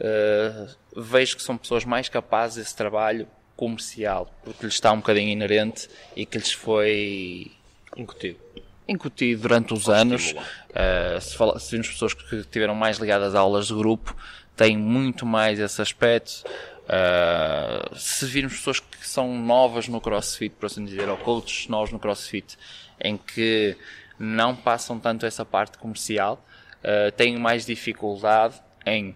uh, 0.00 1.00
vejo 1.00 1.36
que 1.36 1.42
são 1.42 1.56
pessoas 1.56 1.84
mais 1.84 2.08
capazes 2.08 2.56
desse 2.56 2.76
trabalho 2.76 3.28
comercial, 3.56 4.32
porque 4.44 4.64
lhes 4.64 4.74
está 4.74 4.92
um 4.92 4.98
bocadinho 4.98 5.30
inerente 5.30 5.88
e 6.14 6.24
que 6.24 6.38
lhes 6.38 6.52
foi 6.52 7.50
incutido. 7.96 8.38
Incutido 8.88 9.42
durante 9.42 9.74
os 9.74 9.88
anos. 9.88 10.32
Uh, 10.32 11.20
se, 11.20 11.36
fala, 11.36 11.58
se 11.58 11.72
vimos 11.72 11.88
pessoas 11.88 12.14
que 12.14 12.36
estiveram 12.36 12.74
mais 12.74 12.96
ligadas 12.98 13.34
a 13.34 13.40
aulas 13.40 13.66
de 13.66 13.74
grupo, 13.74 14.16
têm 14.56 14.76
muito 14.76 15.26
mais 15.26 15.60
esse 15.60 15.80
aspecto. 15.80 16.42
Uh, 16.88 17.94
se 17.94 18.24
virmos 18.24 18.54
pessoas 18.54 18.80
que 18.80 19.06
são 19.06 19.38
novas 19.38 19.88
no 19.88 20.00
CrossFit, 20.00 20.54
por 20.58 20.66
assim 20.66 20.84
dizer, 20.86 21.06
ou 21.08 21.18
coaches 21.18 21.68
novos 21.68 21.92
no 21.92 21.98
CrossFit, 21.98 22.56
em 22.98 23.16
que 23.18 23.76
não 24.18 24.56
passam 24.56 24.98
tanto 24.98 25.26
essa 25.26 25.44
parte 25.44 25.76
comercial, 25.76 26.42
uh, 26.78 27.12
têm 27.12 27.38
mais 27.38 27.66
dificuldade 27.66 28.54
em. 28.86 29.10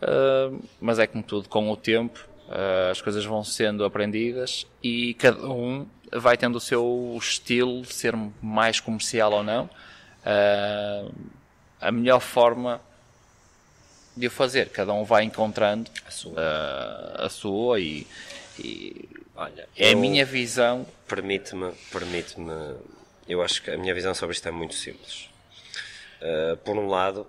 Uh, 0.00 0.62
mas 0.80 1.00
é 1.00 1.06
como 1.08 1.24
tudo, 1.24 1.48
com 1.48 1.68
o 1.70 1.76
tempo, 1.76 2.26
as 2.90 3.02
coisas 3.02 3.26
vão 3.26 3.44
sendo 3.44 3.84
aprendidas 3.84 4.66
e 4.82 5.12
cada 5.14 5.46
um 5.50 5.86
vai 6.12 6.36
tendo 6.36 6.56
o 6.56 6.60
seu 6.60 7.16
estilo 7.18 7.84
ser 7.84 8.14
mais 8.42 8.80
comercial 8.80 9.32
ou 9.32 9.42
não. 9.42 9.70
Uh, 10.24 11.12
a 11.80 11.92
melhor 11.92 12.20
forma 12.20 12.80
de 14.16 14.26
o 14.26 14.30
fazer. 14.30 14.68
Cada 14.70 14.92
um 14.92 15.04
vai 15.04 15.24
encontrando 15.24 15.90
a 16.06 16.10
sua, 16.10 17.16
a 17.18 17.28
sua 17.28 17.80
e, 17.80 18.06
e, 18.58 19.08
olha, 19.36 19.68
é 19.76 19.92
a 19.92 19.96
minha 19.96 20.24
visão. 20.24 20.86
Permite-me, 21.06 21.72
permite-me. 21.92 22.76
Eu 23.28 23.42
acho 23.42 23.62
que 23.62 23.70
a 23.70 23.76
minha 23.76 23.94
visão 23.94 24.14
sobre 24.14 24.34
isto 24.34 24.48
é 24.48 24.50
muito 24.50 24.74
simples. 24.74 25.30
Uh, 26.20 26.56
por 26.58 26.76
um 26.76 26.88
lado, 26.88 27.26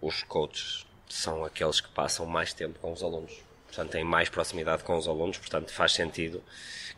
os 0.00 0.22
coaches 0.22 0.86
são 1.08 1.44
aqueles 1.44 1.80
que 1.80 1.88
passam 1.88 2.24
mais 2.26 2.52
tempo 2.52 2.78
com 2.78 2.92
os 2.92 3.02
alunos. 3.02 3.32
Portanto 3.68 3.90
têm 3.90 4.02
mais 4.02 4.28
proximidade 4.28 4.82
com 4.82 4.96
os 4.96 5.06
alunos, 5.06 5.38
portanto 5.38 5.72
faz 5.72 5.92
sentido 5.92 6.42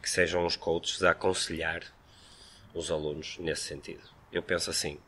que 0.00 0.08
sejam 0.08 0.46
os 0.46 0.56
coaches 0.56 1.02
a 1.02 1.10
aconselhar 1.10 1.82
os 2.72 2.90
alunos 2.90 3.36
nesse 3.38 3.62
sentido. 3.62 4.02
Eu 4.32 4.42
penso 4.42 4.70
assim, 4.70 4.98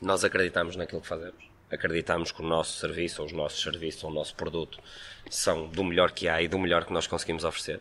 nós 0.00 0.24
acreditamos 0.24 0.76
naquilo 0.76 1.00
que 1.00 1.06
fazemos, 1.06 1.44
acreditamos 1.70 2.30
que 2.30 2.42
o 2.42 2.46
nosso 2.46 2.78
serviço, 2.78 3.22
ou 3.22 3.26
os 3.26 3.32
nossos 3.32 3.62
serviços, 3.62 4.04
ou 4.04 4.10
o 4.10 4.14
nosso 4.14 4.34
produto 4.34 4.78
são 5.30 5.68
do 5.68 5.82
melhor 5.82 6.10
que 6.10 6.28
há 6.28 6.42
e 6.42 6.48
do 6.48 6.58
melhor 6.58 6.84
que 6.84 6.92
nós 6.92 7.06
conseguimos 7.06 7.44
oferecer. 7.44 7.80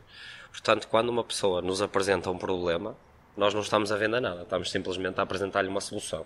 Portanto, 0.51 0.87
quando 0.87 1.09
uma 1.09 1.23
pessoa 1.23 1.61
nos 1.61 1.81
apresenta 1.81 2.29
um 2.29 2.37
problema, 2.37 2.95
nós 3.35 3.53
não 3.53 3.61
estamos 3.61 3.91
a 3.91 3.97
vender 3.97 4.19
nada, 4.19 4.43
estamos 4.43 4.69
simplesmente 4.69 5.19
a 5.19 5.23
apresentar-lhe 5.23 5.67
uma 5.67 5.81
solução. 5.81 6.25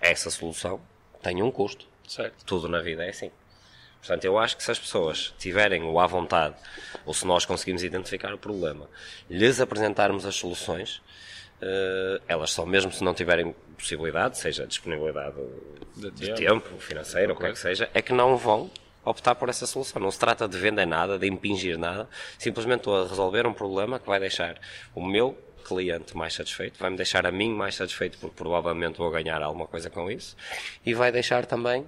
Essa 0.00 0.30
solução 0.30 0.80
tem 1.22 1.42
um 1.42 1.50
custo. 1.50 1.88
Certo. 2.06 2.44
Tudo 2.44 2.68
na 2.68 2.80
vida 2.80 3.04
é 3.04 3.08
assim. 3.08 3.30
Portanto, 4.06 4.24
eu 4.24 4.38
acho 4.38 4.56
que 4.56 4.62
se 4.62 4.70
as 4.70 4.78
pessoas 4.78 5.34
tiverem 5.38 5.82
o 5.82 5.98
à 5.98 6.06
vontade, 6.06 6.54
ou 7.04 7.12
se 7.12 7.26
nós 7.26 7.44
conseguimos 7.44 7.82
identificar 7.82 8.32
o 8.32 8.38
problema, 8.38 8.88
lhes 9.28 9.60
apresentarmos 9.60 10.24
as 10.24 10.36
soluções, 10.36 11.02
eh, 11.60 12.20
elas 12.28 12.50
só 12.50 12.64
mesmo 12.64 12.92
se 12.92 13.02
não 13.02 13.12
tiverem 13.12 13.54
possibilidade, 13.76 14.38
seja 14.38 14.66
disponibilidade 14.66 15.34
de, 15.96 16.10
De 16.10 16.34
tempo, 16.34 16.78
financeiro, 16.78 17.30
ou 17.30 17.36
o 17.36 17.40
que 17.40 17.46
é 17.46 17.52
que 17.52 17.58
seja, 17.58 17.90
é 17.92 18.00
que 18.00 18.12
não 18.12 18.36
vão 18.36 18.70
optar 19.04 19.34
por 19.34 19.48
essa 19.48 19.66
solução. 19.66 20.00
Não 20.00 20.10
se 20.10 20.18
trata 20.18 20.46
de 20.46 20.56
vender 20.56 20.86
nada, 20.86 21.18
de 21.18 21.26
impingir 21.26 21.76
nada, 21.76 22.08
simplesmente 22.38 22.80
estou 22.80 23.02
a 23.02 23.08
resolver 23.08 23.44
um 23.46 23.52
problema 23.52 23.98
que 23.98 24.06
vai 24.06 24.20
deixar 24.20 24.56
o 24.94 25.04
meu 25.04 25.36
cliente 25.66 26.16
mais 26.16 26.34
satisfeito, 26.34 26.78
vai-me 26.78 26.96
deixar 26.96 27.26
a 27.26 27.32
mim 27.32 27.52
mais 27.52 27.74
satisfeito 27.74 28.18
porque 28.18 28.36
provavelmente 28.36 28.98
vou 28.98 29.10
ganhar 29.10 29.42
alguma 29.42 29.66
coisa 29.66 29.90
com 29.90 30.08
isso 30.08 30.36
e 30.84 30.94
vai 30.94 31.10
deixar 31.10 31.44
também 31.44 31.84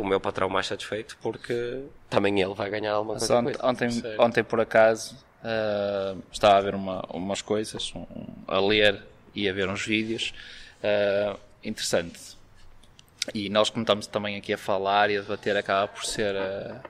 o 0.00 0.04
meu 0.04 0.18
patrão 0.20 0.48
mais 0.48 0.66
satisfeito 0.66 1.16
porque 1.22 1.84
também 2.08 2.40
ele 2.40 2.54
vai 2.54 2.68
ganhar 2.70 2.92
alguma 2.92 3.16
coisa 3.18 3.34
com 3.42 3.68
ontem, 3.68 3.88
ontem, 4.18 4.42
por 4.44 4.60
acaso, 4.60 5.16
ah, 5.44 6.14
estava 6.32 6.58
a 6.58 6.60
ver 6.60 6.74
uma- 6.74 7.04
umas 7.10 7.40
coisas, 7.42 7.92
um- 7.94 8.06
a 8.48 8.58
ler 8.60 9.00
e 9.34 9.48
a 9.48 9.52
ver 9.52 9.68
uns 9.68 9.84
vídeos. 9.86 10.32
ah, 10.82 11.36
interessante. 11.62 12.18
E 13.34 13.48
nós, 13.50 13.68
como 13.70 13.82
estamos 13.82 14.06
também 14.06 14.36
aqui 14.36 14.52
a 14.52 14.58
falar 14.58 15.10
e 15.10 15.18
a 15.18 15.20
debater, 15.20 15.56
acaba 15.56 15.86
por 15.88 16.04
ser. 16.04 16.34
ah, 16.36 16.80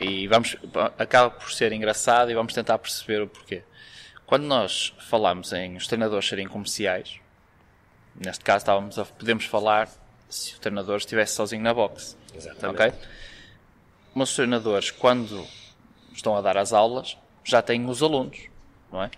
e 0.00 0.26
vamos, 0.28 0.56
acaba 0.98 1.30
por 1.30 1.50
ser 1.52 1.72
engraçado 1.72 2.30
e 2.30 2.34
vamos 2.34 2.52
tentar 2.52 2.78
perceber 2.78 3.22
o 3.22 3.26
porquê. 3.28 3.62
Quando 4.26 4.44
nós 4.44 4.92
falamos 5.00 5.52
em 5.52 5.76
os 5.76 5.86
treinadores 5.86 6.28
serem 6.28 6.46
comerciais, 6.48 7.18
neste 8.14 8.44
caso 8.44 8.58
estávamos 8.58 8.98
a, 8.98 9.04
podemos 9.04 9.44
falar 9.44 9.88
se 10.34 10.56
o 10.56 10.58
treinador 10.58 10.96
estivesse 10.96 11.34
sozinho 11.34 11.62
na 11.62 11.72
box. 11.72 12.16
Exatamente. 12.34 12.82
Ok? 12.82 12.92
Mas 14.14 14.30
os 14.30 14.36
treinadores, 14.36 14.90
quando 14.90 15.46
estão 16.12 16.36
a 16.36 16.40
dar 16.40 16.56
as 16.56 16.72
aulas, 16.72 17.16
já 17.44 17.62
têm 17.62 17.88
os 17.88 18.02
alunos, 18.02 18.48
não 18.90 19.02
é? 19.02 19.10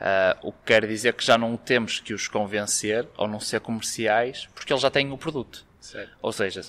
Ah, 0.00 0.36
o 0.42 0.50
que 0.50 0.58
quer 0.66 0.86
dizer 0.86 1.14
que 1.14 1.24
já 1.24 1.36
não 1.36 1.56
temos 1.56 2.00
que 2.00 2.14
os 2.14 2.26
convencer 2.26 3.06
ou 3.16 3.28
não 3.28 3.38
ser 3.38 3.60
comerciais, 3.60 4.48
porque 4.54 4.72
eles 4.72 4.82
já 4.82 4.90
têm 4.90 5.12
o 5.12 5.18
produto. 5.18 5.64
Certo. 5.80 6.16
Ou 6.20 6.32
seja, 6.32 6.62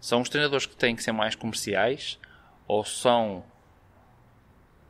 são 0.00 0.20
os 0.20 0.28
treinadores 0.28 0.66
que 0.66 0.74
têm 0.74 0.96
que 0.96 1.02
ser 1.02 1.12
mais 1.12 1.34
comerciais 1.34 2.18
ou 2.66 2.84
são 2.84 3.44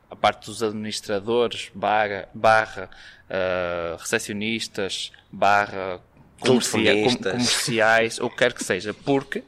a 0.09 0.15
parte 0.15 0.45
dos 0.45 0.61
administradores 0.61 1.71
barra, 1.73 2.27
barra 2.33 2.89
ah, 3.29 3.95
recepcionistas 3.99 5.11
barra 5.31 6.01
comercia- 6.47 7.03
com- 7.03 7.17
comerciais, 7.31 8.19
ou 8.19 8.29
quer 8.29 8.53
que 8.53 8.63
seja, 8.63 8.93
porque 8.93 9.43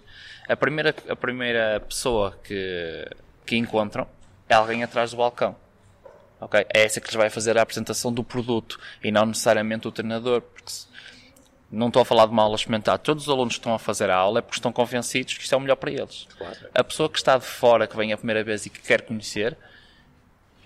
a 0.48 0.56
primeira, 0.56 0.96
a 1.10 1.16
primeira 1.16 1.80
pessoa 1.88 2.38
que, 2.44 3.08
que 3.46 3.56
encontram 3.58 4.08
é 4.50 4.54
alguém 4.56 4.84
atrás 4.84 5.12
do 5.12 5.18
balcão. 5.18 5.56
Ok? 6.40 6.66
É 6.74 6.84
essa 6.84 7.00
que 7.00 7.08
lhes 7.08 7.16
vai 7.16 7.30
fazer 7.30 7.58
a 7.58 7.62
apresentação 7.62 8.12
do 8.14 8.24
produto 8.24 8.80
e 9.04 9.12
não 9.12 9.26
necessariamente 9.26 9.88
o 9.88 9.92
treinador, 9.92 10.42
porque 10.42 10.70
se- 10.70 10.88
não 11.72 11.88
estou 11.88 12.02
a 12.02 12.06
falar 12.06 12.26
de 12.28 12.32
uma 12.32 12.44
aula 12.44 12.56
experimentada. 12.56 12.98
Todos 13.00 13.24
os 13.24 13.30
alunos 13.30 13.56
que 13.56 13.60
estão 13.60 13.74
a 13.74 13.80
fazer 13.80 14.10
a 14.10 14.16
aula 14.16 14.40
é 14.40 14.42
porque 14.42 14.58
estão 14.58 14.72
convencidos 14.72 15.34
que 15.36 15.44
isto 15.44 15.54
é 15.54 15.58
o 15.58 15.62
melhor 15.62 15.76
para 15.78 15.92
eles. 15.92 16.28
Claro. 16.38 16.56
A 16.74 16.84
pessoa 16.84 17.10
que 17.10 17.18
está 17.18 17.38
de 17.38 17.46
fora, 17.46 17.88
que 17.88 17.96
vem 17.98 18.14
a 18.14 18.18
primeira 18.18 18.44
vez 18.44 18.66
e 18.66 18.70
que 18.70 18.80
quer 18.82 19.02
conhecer, 19.02 19.58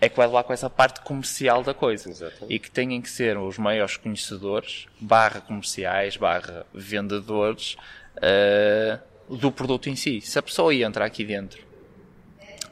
é 0.01 0.07
que 0.07 0.15
vai 0.15 0.27
lá 0.27 0.43
com 0.43 0.53
essa 0.53 0.69
parte 0.69 1.01
comercial 1.01 1.63
da 1.63 1.73
coisa. 1.73 2.09
Exatamente. 2.09 2.53
E 2.53 2.59
que 2.59 2.71
têm 2.71 3.01
que 3.01 3.09
ser 3.09 3.37
os 3.37 3.57
maiores 3.57 3.97
conhecedores, 3.97 4.87
barra 4.99 5.41
comerciais, 5.41 6.15
barra 6.15 6.65
vendedores, 6.73 7.75
eh, 8.21 8.99
do 9.29 9.51
produto 9.51 9.89
em 9.89 9.95
si. 9.95 10.21
Se 10.21 10.39
a 10.39 10.41
pessoa 10.41 10.73
entra 10.73 11.05
aqui 11.05 11.23
dentro 11.23 11.63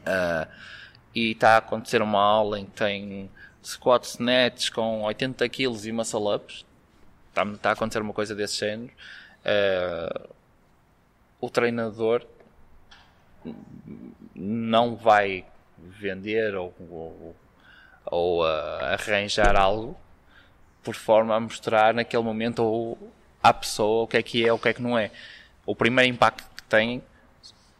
ah, 0.04 0.48
e 1.14 1.32
está 1.32 1.54
a 1.54 1.56
acontecer 1.58 2.02
uma 2.02 2.20
aula 2.20 2.58
em 2.58 2.64
que 2.64 2.72
tem 2.72 3.30
squat 3.62 4.04
snatch 4.04 4.70
com 4.70 5.02
80 5.02 5.48
kg 5.48 5.86
e 5.86 5.92
muscle 5.92 6.34
ups, 6.34 6.64
está, 7.28 7.44
está 7.44 7.70
a 7.70 7.72
acontecer 7.74 8.00
uma 8.00 8.12
coisa 8.12 8.34
desse 8.34 8.58
género, 8.58 8.92
ah, 9.44 10.28
o 11.40 11.48
treinador 11.48 12.26
não 14.34 14.96
vai 14.96 15.44
vender 15.82 16.54
ou, 16.54 16.74
ou, 16.80 17.36
ou, 18.06 18.44
ah, 18.44 18.94
arranjar 18.94 19.56
algo 19.56 19.96
por 20.82 20.94
forma 20.94 21.34
a 21.34 21.40
mostrar 21.40 21.92
naquele 21.92 22.22
momento 22.22 22.62
ou 22.62 23.12
à 23.42 23.52
pessoa 23.52 24.04
o 24.04 24.06
que 24.06 24.16
é 24.16 24.22
que 24.22 24.46
é 24.46 24.52
o 24.52 24.58
que 24.58 24.68
é 24.68 24.72
que 24.72 24.82
não 24.82 24.98
é. 24.98 25.10
O 25.66 25.74
primeiro 25.74 26.10
impacto 26.10 26.48
que 26.56 26.62
tem, 26.64 27.02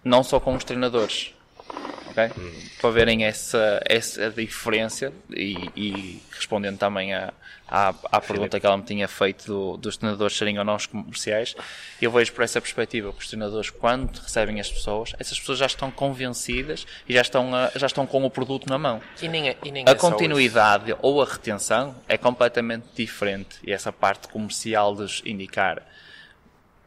não 0.05 0.23
só 0.23 0.39
com 0.39 0.55
os 0.55 0.65
treinadores, 0.65 1.35
ok? 2.11 2.31
Para 2.81 2.90
verem 2.90 3.24
essa, 3.24 3.81
essa 3.85 4.31
diferença 4.31 5.12
e, 5.31 5.57
e 5.77 6.22
respondendo 6.33 6.79
também 6.79 7.14
à, 7.14 7.33
à, 7.68 7.88
à 8.11 8.20
pergunta 8.20 8.59
que 8.59 8.66
ela 8.66 8.77
me 8.77 8.83
tinha 8.85 9.07
feito 9.09 9.46
do- 9.46 9.77
dos 9.77 9.96
treinadores 9.96 10.37
serem 10.37 10.59
ou 10.59 10.64
não 10.64 10.77
os 10.77 10.87
comerciais, 10.87 11.55
eu 12.01 12.11
vejo 12.11 12.33
por 12.33 12.42
essa 12.44 12.61
perspectiva 12.61 13.12
que 13.12 13.18
os 13.20 13.29
treinadores, 13.29 13.70
quando 13.70 14.16
recebem 14.18 14.61
as 14.61 14.70
pessoas, 14.70 15.12
essas 15.18 15.38
pessoas 15.38 15.59
já 15.59 15.66
estão 15.66 15.90
convencidas 15.90 16.87
e 17.09 17.14
já 17.14 17.20
estão, 17.20 17.55
a- 17.55 17.70
já 17.77 17.87
estão 17.87 18.07
com 18.07 18.24
o 18.24 18.31
produto 18.31 18.68
na 18.68 18.79
mão. 18.79 19.01
E 19.20 19.29
nem, 19.29 19.48
é- 19.51 19.57
e 19.64 19.70
nem 19.70 19.85
A 19.87 19.90
é 19.90 19.94
continuidade 19.94 20.94
ou 21.03 21.20
a 21.22 21.24
retenção 21.24 21.94
é 22.09 22.16
completamente 22.16 22.87
diferente 22.94 23.57
e 23.64 23.72
essa 23.72 23.92
parte 23.92 24.29
comercial 24.29 24.94
de 24.94 25.03
os 25.03 25.22
indicar 25.24 25.83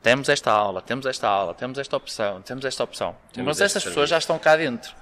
temos 0.02 0.30
esta 0.30 0.52
aula, 0.52 0.82
temos 0.82 1.06
esta 1.06 1.28
aula, 1.28 1.54
temos 1.54 1.78
esta 1.78 1.96
opção, 1.98 2.42
temos 2.42 2.66
esta 2.66 2.84
opção. 2.84 3.16
Temos 3.34 3.48
Mas 3.48 3.62
essas 3.62 3.74
serviço. 3.84 3.90
pessoas 3.90 4.10
já 4.10 4.18
estão 4.18 4.38
cá 4.40 4.56
dentro. 4.56 4.94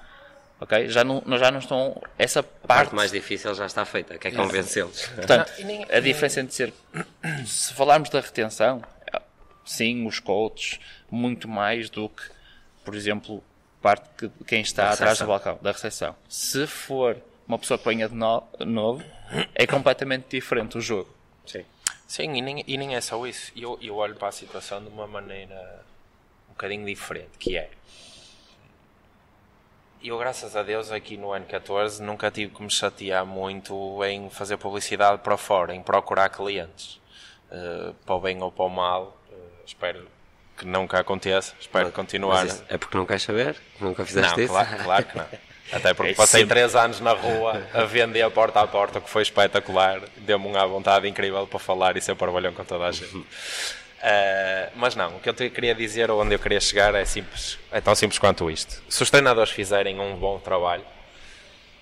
Ok? 0.61 0.89
Já 0.89 1.03
não, 1.05 1.23
já 1.37 1.49
não 1.51 1.59
estão. 1.59 2.01
Essa 2.17 2.41
A 2.41 2.43
parte. 2.43 2.65
parte 2.67 2.95
mais 2.95 3.11
difícil 3.11 3.53
já 3.55 3.65
está 3.65 3.85
feita, 3.85 4.17
que 4.17 4.27
é 4.27 4.31
convencê-los. 4.31 5.07
Portanto, 5.07 5.51
a 5.89 5.99
diferença 6.01 6.41
entre 6.41 6.53
ser. 6.53 6.73
Se 7.47 7.73
falarmos 7.73 8.09
da 8.09 8.19
retenção, 8.19 8.81
sim, 9.65 10.05
os 10.05 10.19
coaches, 10.19 10.79
muito 11.09 11.47
mais 11.47 11.89
do 11.89 12.09
que, 12.09 12.23
por 12.83 12.93
exemplo, 12.93 13.41
parte 13.81 14.09
que 14.17 14.29
quem 14.45 14.59
está 14.61 14.89
atrás 14.91 15.17
do 15.19 15.27
balcão, 15.27 15.57
da 15.61 15.71
recepção. 15.71 16.13
Se 16.27 16.67
for 16.67 17.15
uma 17.47 17.57
pessoa 17.57 17.77
que 17.77 17.85
venha 17.85 18.09
de 18.09 18.15
no- 18.15 18.43
novo, 18.59 19.01
é 19.55 19.65
completamente 19.65 20.25
diferente 20.31 20.77
o 20.77 20.81
jogo. 20.81 21.09
Sim. 21.45 21.63
Sim, 22.09 22.35
e 22.37 22.41
nem, 22.41 22.63
e 22.65 22.75
nem 22.75 22.95
é 22.95 23.01
só 23.01 23.23
isso. 23.27 23.51
Eu, 23.55 23.77
eu 23.83 23.95
olho 23.95 24.15
para 24.15 24.29
a 24.29 24.31
situação 24.31 24.81
de 24.81 24.89
uma 24.89 25.05
maneira 25.05 25.85
um 26.47 26.53
bocadinho 26.53 26.83
diferente, 26.83 27.37
que 27.37 27.55
é... 27.55 27.69
Eu, 30.03 30.17
graças 30.17 30.55
a 30.55 30.63
Deus, 30.63 30.91
aqui 30.91 31.17
no 31.17 31.31
ano 31.31 31.45
14, 31.45 32.01
nunca 32.01 32.31
tive 32.31 32.55
que 32.55 32.63
me 32.63 32.69
chatear 32.71 33.23
muito 33.27 34.03
em 34.05 34.27
fazer 34.31 34.57
publicidade 34.57 35.19
para 35.21 35.37
fora, 35.37 35.75
em 35.75 35.83
procurar 35.83 36.29
clientes. 36.29 36.99
Eh, 37.51 37.93
para 38.03 38.15
o 38.15 38.19
bem 38.19 38.41
ou 38.41 38.51
para 38.51 38.65
o 38.65 38.69
mal, 38.69 39.15
eh, 39.31 39.35
espero 39.63 40.07
que 40.57 40.65
nunca 40.65 40.99
aconteça, 40.99 41.53
espero 41.59 41.91
continuar... 41.91 42.45
Mas 42.45 42.53
isso 42.55 42.65
é 42.69 42.77
porque 42.79 42.97
não 42.97 43.05
queres 43.05 43.21
saber? 43.21 43.55
Nunca 43.79 44.03
fizeste 44.03 44.35
Não, 44.35 44.43
isso? 44.43 44.53
claro, 44.53 44.83
claro 44.83 45.05
que 45.05 45.17
não. 45.17 45.27
Até 45.71 45.93
porque 45.93 46.11
É 46.13 46.15
passei 46.15 46.41
sempre- 46.41 46.55
três 46.55 46.75
anos 46.75 46.99
na 46.99 47.11
rua 47.13 47.61
a 47.73 47.83
vender 47.83 48.21
a 48.23 48.31
porta 48.31 48.59
a 48.61 48.67
porta, 48.67 48.99
o 48.99 49.01
que 49.01 49.09
foi 49.09 49.21
espetacular. 49.21 50.01
Deu-me 50.17 50.47
uma 50.47 50.65
vontade 50.65 51.07
incrível 51.07 51.45
para 51.45 51.59
falar 51.59 51.95
e 51.97 52.01
ser 52.01 52.15
parvalhão 52.15 52.53
com 52.53 52.63
toda 52.65 52.85
a 52.85 52.91
gente. 52.91 53.23
Eh, 54.01 54.69
mas 54.75 54.95
não, 54.95 55.17
o 55.17 55.19
que 55.19 55.29
eu 55.29 55.33
te 55.33 55.49
queria 55.49 55.75
dizer, 55.75 56.09
ou 56.09 56.21
onde 56.21 56.33
eu 56.33 56.39
queria 56.39 56.59
chegar, 56.59 56.95
é 56.95 57.05
simples. 57.05 57.59
É 57.71 57.79
tão 57.81 57.93
simples 57.93 58.17
quanto 58.17 58.49
isto. 58.49 58.81
Se 58.89 59.03
os 59.03 59.09
treinadores 59.09 59.51
fizerem 59.51 59.99
um 59.99 60.15
bom 60.15 60.39
trabalho, 60.39 60.83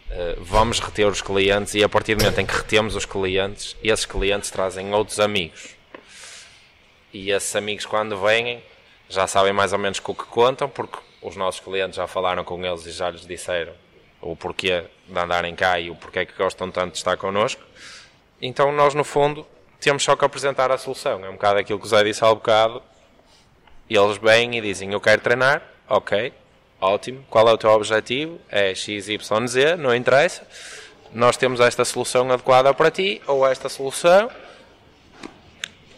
eh, 0.10 0.36
vamos 0.40 0.80
reter 0.80 1.08
os 1.08 1.22
clientes 1.22 1.74
e 1.76 1.84
a 1.84 1.88
partir 1.88 2.16
do 2.16 2.24
momento 2.24 2.40
em 2.42 2.46
que 2.46 2.56
retemos 2.56 2.96
os 2.96 3.06
clientes, 3.06 3.76
esses 3.84 4.06
clientes 4.06 4.50
trazem 4.50 4.94
outros 4.94 5.20
amigos. 5.20 5.70
E 7.14 7.32
esses 7.32 7.56
amigos, 7.56 7.86
quando 7.86 8.18
vêm, 8.20 8.62
já 9.08 9.28
sabem 9.28 9.54
mais 9.54 9.72
ou 9.72 9.80
menos 9.80 10.00
com 10.00 10.12
o 10.12 10.16
que 10.16 10.26
contam, 10.26 10.68
porque 10.68 10.98
os 11.22 11.36
nossos 11.36 11.60
clientes 11.60 11.96
já 11.96 12.08
falaram 12.08 12.44
com 12.44 12.64
eles 12.66 12.86
e 12.86 12.92
já 12.92 13.10
lhes 13.10 13.26
disseram 13.26 13.74
o 14.22 14.36
porquê 14.36 14.84
de 15.08 15.18
andarem 15.20 15.56
cá 15.56 15.80
e 15.80 15.90
o 15.90 15.96
porquê 15.96 16.26
que 16.26 16.34
gostam 16.38 16.70
tanto 16.72 16.94
de 16.94 16.98
estar 16.98 17.18
connosco. 17.18 17.62
Então, 18.42 18.72
nós, 18.72 18.94
no 18.94 19.04
fundo, 19.04 19.46
temos 19.80 20.04
só 20.04 20.16
que 20.16 20.26
apresentar 20.26 20.72
a 20.72 20.78
solução. 20.78 21.24
É 21.26 21.30
um 21.30 21.34
bocado 21.34 21.60
aquilo 21.60 21.80
que 21.80 21.86
o 21.86 21.90
Zé 21.90 22.04
disse 22.04 22.24
há 22.24 22.28
bocado. 22.34 22.82
Eles 23.90 24.18
vêm 24.18 24.58
e 24.58 24.62
dizem: 24.62 24.92
Eu 24.92 25.00
quero 25.02 25.22
treinar, 25.22 25.62
ok. 25.88 26.34
Ótimo. 26.80 27.26
Qual 27.30 27.48
é 27.48 27.52
o 27.54 27.58
teu 27.58 27.72
objetivo? 27.72 28.40
É 28.50 28.74
XYZ, 28.76 29.78
não 29.80 29.96
interessa. 29.96 30.46
Nós 31.14 31.36
temos 31.38 31.60
esta 31.60 31.84
solução 31.86 32.32
adequada 32.32 32.72
para 32.74 32.92
ti 32.92 33.22
ou 33.26 33.48
esta 33.48 33.70
solução. 33.70 34.30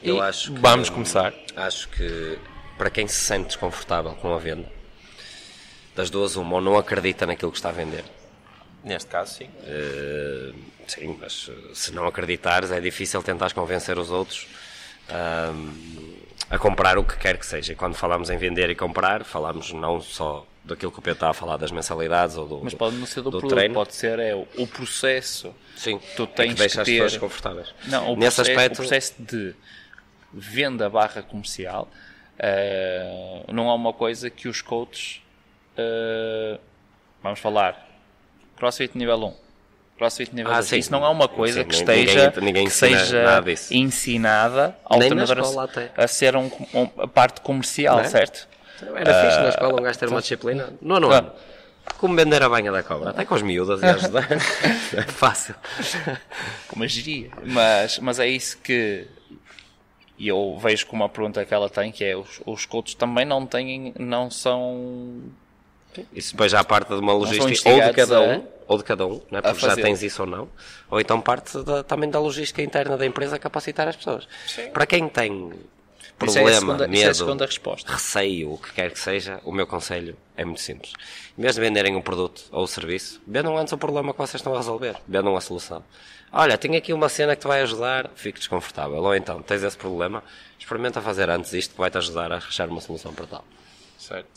Eu 0.02 0.22
acho 0.22 0.54
que- 0.54 0.60
vamos 0.60 0.90
começar. 0.90 1.34
Acho 1.56 1.90
que 1.90 2.40
para 2.78 2.90
quem 2.90 3.08
se 3.08 3.16
sente 3.20 3.48
desconfortável 3.48 4.14
com 4.16 4.34
a 4.34 4.38
venda, 4.38 4.72
das 6.00 6.10
duas, 6.10 6.38
uma, 6.38 6.56
ou 6.56 6.62
não 6.62 6.78
acredita 6.78 7.26
naquilo 7.26 7.52
que 7.52 7.58
está 7.58 7.70
a 7.70 7.74
vender. 7.74 8.06
Neste 8.86 9.10
caso, 9.10 9.34
sim. 9.36 9.50
Eh, 9.66 10.54
sim, 10.88 11.18
mas 11.20 11.50
eh, 11.52 11.72
se 11.74 11.92
não 11.92 12.08
acreditares, 12.08 12.72
é 12.72 12.80
difícil 12.80 13.22
tentar 13.22 13.52
convencer 13.54 13.98
os 14.00 14.10
outros 14.10 14.48
ahm, 15.10 15.74
a 16.50 16.58
comprar 16.58 16.98
o 16.98 17.04
que 17.04 17.18
quer 17.18 17.38
que 17.38 17.46
seja. 17.46 17.74
E 17.74 17.76
quando 17.76 17.96
falamos 17.96 18.30
em 18.30 18.38
vender 18.38 18.70
e 18.70 18.76
comprar, 18.76 19.26
falamos 19.26 19.74
não 19.74 20.00
só 20.00 20.46
daquilo 20.64 20.90
que 20.90 21.00
o 21.00 21.02
Pedro 21.02 21.18
está 21.18 21.30
a 21.32 21.34
falar, 21.34 21.58
das 21.58 21.72
mensalidades 21.72 22.38
ou 22.38 22.48
do, 22.48 22.64
Mas 22.64 22.74
pode 22.74 22.96
não 22.96 23.06
ser 23.06 23.22
do, 23.22 23.30
do 23.32 23.40
produto, 23.40 23.56
treino. 23.56 23.74
pode 23.74 23.94
ser 23.94 24.20
é, 24.20 24.34
o, 24.34 24.66
processo. 24.68 25.54
Sim, 25.76 26.00
Tu 26.16 26.24
é 26.24 26.28
que 26.28 26.34
tens 26.36 26.56
deixa 26.56 26.76
que 26.76 26.80
as 26.82 26.86
ter- 26.86 26.92
pessoas 26.94 27.12
desconfortáveis. 27.12 27.76
Não, 27.88 28.14
o, 28.14 28.16
Nesse 28.16 28.38
processo, 28.38 28.52
aspecto, 28.58 28.74
o 28.74 28.78
processo 28.78 29.14
de 29.20 29.54
venda 30.34 30.90
barra 30.90 31.22
comercial 31.22 31.90
eh, 32.38 33.44
não 33.52 33.70
é 33.70 33.74
uma 33.74 33.92
coisa 33.92 34.30
que 34.30 34.48
os 34.48 34.62
coaches 34.62 35.22
eh, 35.80 36.60
vamos 37.24 37.40
falar 37.40 37.88
CrossFit 38.58 38.98
nível 38.98 39.18
1 39.24 39.34
CrossFit 39.98 40.34
nível 40.36 40.52
Ah, 40.52 40.56
2 40.56 40.66
sim. 40.68 40.78
isso 40.80 40.92
não 40.92 41.06
é 41.06 41.10
uma 41.10 41.28
coisa 41.28 41.62
Sim, 41.62 41.68
que 41.68 41.78
ninguém- 41.80 42.04
esteja 42.06 42.34
ninguém 42.42 42.64
que 42.68 42.70
ensina 42.74 43.00
seja 43.00 43.44
ensinada 43.72 44.76
ao 44.86 45.00
Nem 45.00 45.10
na 45.10 45.26
treinador 45.26 45.70
a, 45.98 46.04
a 46.04 46.08
ser 46.08 46.36
um, 46.36 46.50
um- 46.74 46.90
a 47.02 47.08
parte 47.08 47.42
comercial, 47.42 47.96
Não 47.98 48.04
é? 48.04 48.08
certo? 48.08 48.48
Era 48.96 49.24
fixe 49.26 49.40
na 49.42 49.50
escola 49.50 49.80
um 49.80 49.84
gajo 49.84 50.00
ter 50.00 50.08
uma 50.10 50.22
disciplina. 50.22 50.70
No 50.82 50.96
ano, 50.96 51.12
ano. 51.12 51.32
Como 51.98 52.16
vender 52.16 52.42
a 52.42 52.48
banha 52.48 52.72
da 52.72 52.82
cobra. 52.82 53.10
Até 53.10 53.26
com 53.26 53.36
as 53.36 53.42
miúdas 53.42 53.82
e 53.82 53.86
ajudar. 53.86 54.26
é 54.32 55.02
fácil. 55.12 55.54
como 56.70 56.84
agiria. 56.86 57.30
Mas, 57.44 58.00
mas 58.00 58.20
é 58.20 58.28
isso 58.28 58.58
que 58.60 59.06
eu 60.18 60.58
vejo 60.62 60.86
como 60.88 61.04
uma 61.04 61.10
pergunta 61.10 61.44
que 61.44 61.54
ela 61.54 61.70
tem, 61.70 61.92
que 61.92 62.06
é 62.06 62.16
os, 62.16 62.42
os 62.46 62.66
coaches 62.66 62.94
também 62.96 63.26
não 63.26 63.46
têm, 63.46 63.94
não 64.00 64.30
são 64.32 65.24
Isso 66.14 66.32
depois 66.34 66.52
já 66.52 66.64
parte 66.64 66.88
de 66.90 66.96
uma 66.96 67.14
logística 67.14 67.70
ou 67.70 67.76
de 67.82 67.94
cada 67.94 68.18
a- 68.18 68.22
um, 68.38 68.48
ou 68.68 68.78
de 68.78 68.84
cada 68.84 69.08
um, 69.08 69.22
não 69.32 69.40
é? 69.40 69.42
porque 69.42 69.66
já 69.66 69.76
tens 69.84 70.04
isso 70.04 70.22
ou 70.24 70.28
não, 70.28 70.48
ou 70.90 71.00
então 71.00 71.20
parte 71.22 71.58
da- 71.64 71.84
também 71.84 72.10
da 72.10 72.20
logística 72.20 72.62
interna 72.62 72.98
da 72.98 73.06
empresa 73.06 73.36
a 73.36 73.40
capacitar 73.40 73.88
as 73.88 73.96
pessoas. 73.96 74.28
Para 74.74 74.86
quem 74.86 75.08
tem 75.10 75.52
é 75.54 76.14
problema, 76.18 76.60
segunda- 76.60 76.84
é 76.84 76.86
a 76.86 76.90
medo, 76.90 77.16
segunda 77.16 77.46
resposta. 77.46 77.92
receio, 77.92 78.54
o 78.54 78.58
que 78.58 78.74
quer 78.74 78.92
que 78.92 79.00
seja, 79.00 79.40
o 79.44 79.52
meu 79.52 79.66
conselho 79.66 80.16
é 80.36 80.44
muito 80.46 80.62
simples. 80.62 80.94
Em 81.38 81.42
vez 81.42 81.56
de 81.56 81.62
venderem 81.62 81.96
um 81.96 82.02
produto 82.02 82.44
ou 82.52 82.64
o 82.64 82.68
serviço, 82.68 83.22
vendam 83.26 83.58
antes 83.58 83.72
o 83.74 83.78
problema 83.78 84.12
que 84.14 84.18
vocês 84.20 84.36
estão 84.36 84.54
a 84.54 84.58
resolver, 84.58 84.96
vendam 85.08 85.36
a 85.36 85.42
solução. 85.42 85.84
Olha, 86.32 86.58
tenho 86.60 86.78
aqui 86.78 86.94
uma 86.94 87.10
cena 87.10 87.36
que 87.36 87.42
te 87.42 87.48
vai 87.48 87.62
ajudar, 87.64 88.12
fique 88.16 88.38
desconfortável. 88.38 88.98
Ou 89.02 89.16
então, 89.16 89.42
tens 89.42 89.64
esse 89.64 89.76
problema, 89.76 90.24
experimenta 90.60 91.02
fazer 91.02 91.28
antes 91.28 91.52
isto 91.54 91.72
que 91.74 91.80
vai 91.80 91.90
te 91.90 91.98
ajudar 91.98 92.32
a 92.32 92.38
achar 92.38 92.68
uma 92.70 92.80
solução 92.82 93.12
para 93.12 93.26
tal. 93.26 93.44
Certo. 93.98 94.28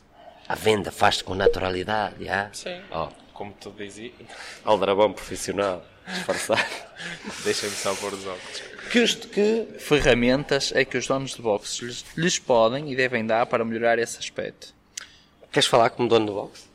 A 0.53 0.55
venda 0.55 0.93
faz-se 0.93 1.25
com 1.25 1.35
naturalidade, 1.35 2.27
já? 2.27 2.51
Sim. 2.53 2.79
Oh, 2.91 3.09
Como 3.33 3.55
tu 3.59 3.71
dizia. 3.71 4.13
aldrabão 4.63 5.11
profissional, 5.11 5.83
disfarçado. 6.07 6.61
Deixa-me 7.43 7.73
só 7.73 7.95
pôr 7.95 8.13
os 8.13 8.27
óculos. 8.27 8.63
Que, 8.91 9.07
que 9.29 9.67
ferramentas 9.79 10.71
é 10.75 10.85
que 10.85 10.99
os 10.99 11.07
donos 11.07 11.35
de 11.35 11.41
boxes 11.41 11.79
lhes, 11.81 12.05
lhes 12.19 12.39
podem 12.39 12.93
e 12.93 12.95
devem 12.95 13.25
dar 13.25 13.47
para 13.47 13.65
melhorar 13.65 13.99
esse 13.99 14.19
aspecto? 14.19 14.75
Queres 15.51 15.67
falar 15.67 15.89
como 15.89 16.07
dono 16.07 16.27
do 16.27 16.35
box? 16.35 16.69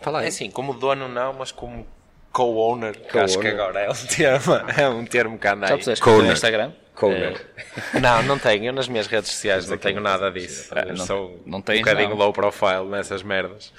Fala 0.00 0.18
aí. 0.18 0.24
É 0.24 0.28
assim, 0.30 0.50
como 0.50 0.74
dono 0.74 1.06
não, 1.06 1.34
mas 1.34 1.52
como 1.52 1.86
co-owner, 2.32 2.98
que 3.00 3.16
acho 3.16 3.38
que 3.38 3.46
agora 3.46 3.78
é 3.78 3.90
um 3.90 3.94
termo, 3.94 4.54
é 4.76 4.88
um 4.88 5.04
termo 5.06 5.38
que 5.38 5.46
anda 5.46 5.68
Já 5.68 5.74
aí. 5.74 5.78
puseste 5.78 6.02
Corner. 6.02 6.26
no 6.26 6.32
Instagram? 6.32 6.72
Corner. 6.94 7.44
Não, 8.00 8.22
não 8.22 8.38
tenho. 8.38 8.66
Eu 8.66 8.72
nas 8.72 8.86
minhas 8.88 9.06
redes 9.08 9.30
sociais 9.30 9.68
não 9.68 9.76
tenho 9.76 10.00
nada 10.00 10.30
disso. 10.30 10.68
Ah, 10.72 10.84
não- 10.84 11.04
sou 11.04 11.42
não 11.44 11.58
um 11.58 11.62
tens, 11.62 11.80
bocadinho 11.80 12.10
não. 12.10 12.16
low 12.16 12.32
profile 12.32 12.84
nessas 12.88 13.22
merdas. 13.22 13.72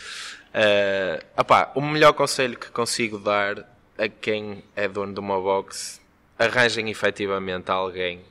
Eh, 0.54 1.23
opá, 1.38 1.71
o 1.75 1.82
melhor 1.82 2.13
conselho 2.13 2.58
que 2.58 2.69
consigo 2.71 3.17
dar 3.17 3.60
a 3.97 4.08
quem 4.10 4.63
é 4.75 4.88
dono 4.88 5.13
de 5.13 5.19
uma 5.21 5.39
box, 5.39 6.01
arranjem 6.38 6.89
efetivamente 6.89 7.71
alguém 7.71 8.21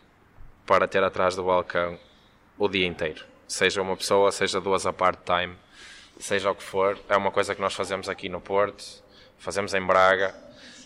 para 0.66 0.86
ter 0.86 1.02
atrás 1.02 1.34
do 1.34 1.44
balcão 1.44 1.98
o 2.58 2.68
dia 2.68 2.86
inteiro. 2.86 3.24
Seja 3.48 3.80
uma 3.82 3.96
pessoa, 3.96 4.30
seja 4.32 4.60
duas 4.60 4.84
a 4.86 4.92
part-time, 4.92 5.54
seja 6.18 6.50
o 6.50 6.54
que 6.54 6.62
for. 6.62 6.98
É 7.08 7.16
uma 7.16 7.30
coisa 7.30 7.54
que 7.54 7.60
nós 7.60 7.74
fazemos 7.74 8.08
aqui 8.08 8.28
no 8.28 8.40
Porto, 8.40 8.84
fazemos 9.38 9.72
em 9.74 9.80
Braga 9.82 10.34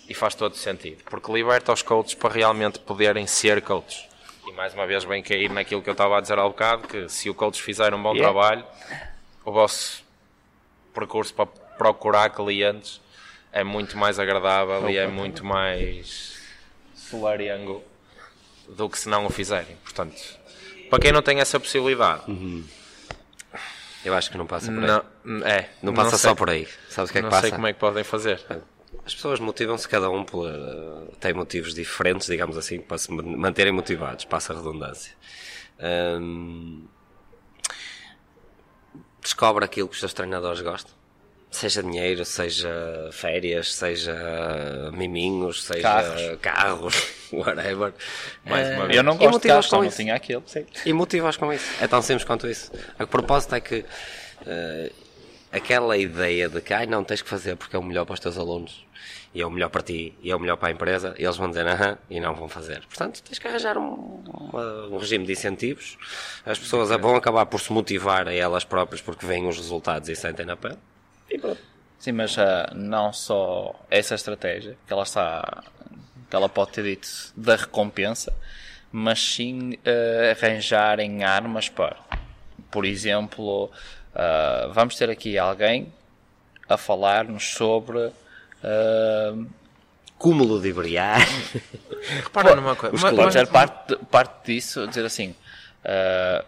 e 0.09 0.15
faz 0.15 0.35
todo 0.35 0.57
sentido. 0.57 1.03
Porque 1.05 1.31
liberta 1.33 1.73
os 1.73 1.83
coaches 1.83 2.15
para 2.15 2.33
realmente 2.35 2.79
poderem 2.79 3.27
ser 3.27 3.61
coaches. 3.63 4.07
E 4.47 4.53
mais 4.53 4.73
uma 4.75 4.87
vez 4.87 5.05
vem 5.05 5.23
cair 5.23 5.51
naquilo 5.51 5.83
que 5.83 5.91
eu 5.91 5.93
estava 5.93 6.17
a 6.17 6.21
dizer 6.21 6.39
há 6.39 6.43
bocado, 6.45 6.89
que 6.89 7.09
se 7.09 7.29
o 7.29 7.35
coach 7.35 7.63
fizer 7.63 7.93
um 7.93 8.03
bom 8.03 8.15
Yeah. 8.15 8.33
trabalho, 8.33 8.65
o 9.45 9.53
vosso 9.53 10.03
percurso 10.95 11.35
para 11.35 11.47
procurar 11.47 12.31
clientes 12.31 13.01
é 13.53 13.63
muito 13.63 13.97
mais 13.99 14.19
agradável 14.19 14.89
e 14.91 14.97
é 14.97 15.07
muito 15.07 15.45
mais 15.45 16.41
solariango 16.95 17.85
do 18.69 18.89
que 18.89 18.99
se 18.99 19.09
não 19.09 19.27
o 19.27 19.31
fizerem. 19.31 19.77
Portanto, 19.85 20.17
para 20.91 20.99
quem 20.99 21.13
não 21.13 21.23
tem 21.23 21.41
essa 21.41 21.61
possibilidade, 21.61 22.23
Eu 24.05 24.15
acho 24.15 24.31
que 24.31 24.39
não 24.39 24.47
passa 24.47 24.71
por 24.73 24.83
aí. 24.83 24.87
não, 25.25 25.47
é, 25.47 25.69
Não 25.83 25.93
passa 25.93 26.17
sei- 26.17 26.31
só 26.31 26.35
por 26.35 26.49
aí. 26.49 26.67
Sabes 26.89 27.11
o 27.11 27.13
que 27.13 27.19
é 27.19 27.21
que 27.21 27.25
não 27.25 27.31
passa? 27.31 27.43
sei 27.43 27.51
como 27.51 27.67
é 27.67 27.73
que 27.73 27.79
podem 27.81 28.05
fazer. 28.05 28.41
As 29.05 29.15
pessoas 29.15 29.39
motivam-se 29.41 29.89
cada 29.89 30.09
um 30.11 30.25
por. 30.25 30.49
eh, 30.49 31.15
tem 31.21 31.33
motivos 31.35 31.75
diferentes, 31.75 32.27
digamos 32.27 32.57
assim, 32.57 32.79
para 32.81 32.99
se 32.99 33.11
man- 33.13 33.37
manterem 33.37 33.73
motivados, 33.73 34.25
passa 34.25 34.53
a 34.53 34.57
redundância. 34.57 35.13
Descobre 39.23 39.65
aquilo 39.65 39.89
que 39.89 39.95
os 39.95 40.01
teus 40.01 40.13
treinadores 40.15 40.61
gostam. 40.61 40.93
Seja 41.51 41.83
dinheiro, 41.83 42.25
seja 42.27 42.69
férias, 43.11 43.75
seja 43.75 44.15
miminhos, 44.93 45.65
seja 45.65 45.83
Carros. 45.83 46.23
carros, 46.43 46.95
whatever. 47.33 47.95
Mais 48.45 48.69
uma 48.69 48.85
Eh, 48.85 48.87
vez. 48.87 48.97
eu 48.99 49.03
não 49.03 49.17
gosto 49.17 49.41
de 49.41 49.49
carros, 49.49 49.67
só 49.67 49.83
não 49.83 49.89
tinha 49.91 50.15
aquele. 50.15 50.43
E 50.85 50.93
motivas 50.93 51.37
com 51.39 51.51
isso. 51.53 51.65
É 51.81 51.87
tão 51.87 52.03
simples 52.03 52.25
quanto 52.25 52.47
isso. 52.47 52.71
O 53.01 53.07
propósito 53.07 53.55
é 53.55 53.61
que 53.61 53.83
eh, 54.47 54.93
aquela 55.53 55.97
ideia 55.97 56.49
de 56.49 56.61
que 56.61 56.73
ai 56.75 56.87
não 56.87 57.03
tens 57.05 57.23
que 57.23 57.29
fazer 57.29 57.57
porque 57.57 57.75
é 57.75 57.79
o 57.79 57.83
melhor 57.83 58.05
para 58.05 58.15
os 58.15 58.21
teus 58.21 58.37
alunos 58.37 58.85
e 59.35 59.41
é 59.43 59.47
o 59.47 59.51
melhor 59.51 59.69
para 59.69 59.83
ti 59.83 60.15
e 60.23 60.31
é 60.31 60.37
o 60.37 60.41
melhor 60.41 60.57
para 60.57 60.69
a 60.69 60.71
empresa, 60.71 61.15
eles 61.19 61.37
vão 61.37 61.49
dizer 61.49 61.67
aham 61.67 61.99
e 62.11 62.19
não 62.19 62.35
vão 62.35 62.49
fazer. 62.49 62.81
Portanto, 62.87 63.23
tens 63.23 63.39
que 63.39 63.47
arranjar 63.47 63.77
um, 63.79 64.23
uma- 64.27 64.87
um 64.87 64.99
regime 64.99 65.25
de 65.27 65.33
incentivos. 65.33 65.99
As 66.47 66.59
pessoas 66.59 66.89
vão 67.01 67.15
acabar 67.17 67.45
por 67.47 67.61
se 67.61 67.71
motivar 67.73 68.27
a 68.27 68.35
elas 68.35 68.65
próprias 68.65 69.01
porque 69.03 69.27
veem 69.27 69.47
os 69.47 69.57
resultados 69.57 70.09
e 70.09 70.17
sentem 70.17 70.47
na 70.47 70.57
pele. 70.57 70.79
Sim, 71.99 72.13
mas 72.13 72.39
ah, 72.39 72.73
não 72.75 73.13
só 73.13 73.75
essa 73.91 74.15
estratégia 74.15 74.77
que 74.87 74.93
ela 74.93 75.03
está 75.03 75.65
que 76.31 76.37
ela 76.37 76.49
pode 76.49 76.73
ter 76.73 76.83
dito 76.85 77.09
da 77.37 77.57
recompensa, 77.57 78.33
mas 78.93 79.19
sim 79.21 79.75
ah, 79.85 80.31
arranjarem 80.31 81.23
armas 81.25 81.69
para, 81.69 81.97
por 82.71 82.85
exemplo, 82.85 83.71
ah, 84.15 84.69
vamos 84.73 84.95
ter 84.97 85.11
aqui 85.11 85.39
alguém 85.39 85.93
a 86.69 86.77
falar-nos 86.77 87.45
sobre 87.55 88.11
ah, 88.63 89.35
Cúmulo 90.19 90.61
de 90.61 90.73
brilhar. 90.73 91.21
Repara 92.25 92.57
numa 92.57 92.75
coisa. 92.75 92.95
os 92.97 93.03
mas- 93.03 93.15
Pode 93.15 93.37
mas- 93.39 93.49
parte, 93.49 93.97
parte 94.11 94.47
disso, 94.53 94.87
dizer 94.89 95.05
assim, 95.05 95.35
ah, 95.85 96.45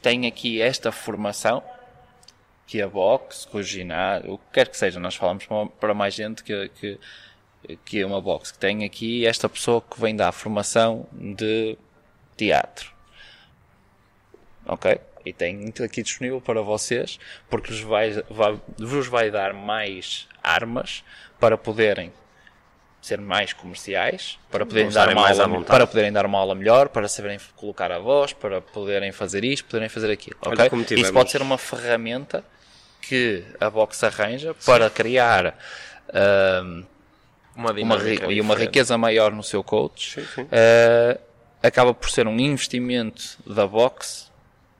tem 0.00 0.26
aqui 0.26 0.60
esta 0.62 0.92
formação, 0.92 1.62
que 2.66 2.80
a 2.82 2.86
box, 2.88 3.46
que 3.50 3.56
o 3.56 3.62
ginásio, 3.62 4.34
o 4.34 4.38
que 4.38 4.44
quer 4.52 4.68
que 4.68 4.76
seja, 4.76 5.00
nós 5.00 5.16
falamos 5.16 5.46
para- 5.46 5.66
para 5.66 5.94
mais 5.94 6.14
gente 6.14 6.44
que, 6.44 6.68
que, 6.68 7.00
que 7.84 8.00
é 8.00 8.06
uma 8.06 8.20
box, 8.20 8.52
que 8.52 8.58
tem 8.58 8.84
aqui 8.84 9.26
esta 9.26 9.48
pessoa 9.48 9.80
que 9.82 10.00
vem 10.00 10.14
dar 10.14 10.30
formação 10.30 11.06
de 11.12 11.76
teatro. 12.36 12.92
Ok? 14.68 15.00
E 15.24 15.32
tem 15.32 15.72
aqui 15.84 16.02
disponível 16.02 16.40
para 16.40 16.60
vocês, 16.62 17.18
porque 17.50 17.70
vos 17.72 17.80
vai, 17.80 18.12
vai- 18.30 18.60
vos 18.78 19.06
vai 19.08 19.30
dar 19.30 19.52
mais 19.52 20.28
armas 20.42 21.02
para 21.40 21.58
poderem 21.58 22.12
ser 23.00 23.20
mais 23.20 23.52
comerciais, 23.52 24.38
para 24.50 24.66
poderem, 24.66 24.90
dar 24.90 25.08
uma, 25.08 25.22
mais 25.22 25.38
aula, 25.40 25.62
para 25.64 25.86
poderem 25.86 26.12
dar 26.12 26.26
uma 26.26 26.38
aula 26.38 26.54
melhor, 26.54 26.88
para 26.88 27.08
saberem 27.08 27.38
colocar 27.56 27.90
a 27.92 27.98
voz, 27.98 28.32
para 28.32 28.60
poderem 28.60 29.12
fazer 29.12 29.44
isto, 29.44 29.64
poderem 29.66 29.88
fazer 29.88 30.10
aquilo. 30.10 30.36
Ok? 30.42 30.56
Isso 30.96 31.12
pode 31.12 31.30
ser 31.30 31.40
uma 31.42 31.56
ferramenta 31.58 32.44
que 33.00 33.44
a 33.60 33.70
Box 33.70 34.02
arranja 34.04 34.54
para 34.66 34.90
criar 34.90 35.56
ahm, 36.12 36.82
uma, 37.56 37.72
uma, 37.72 37.96
e 38.32 38.40
uma 38.40 38.54
riqueza 38.56 38.98
maior 38.98 39.32
no 39.32 39.42
seu 39.42 39.62
coach, 39.64 40.14
Sim, 40.14 40.26
sim. 40.34 40.48
eh, 40.50 41.18
acaba 41.62 41.94
por 41.94 42.10
ser 42.10 42.26
um 42.26 42.38
investimento 42.38 43.38
da 43.46 43.66
Box 43.66 44.27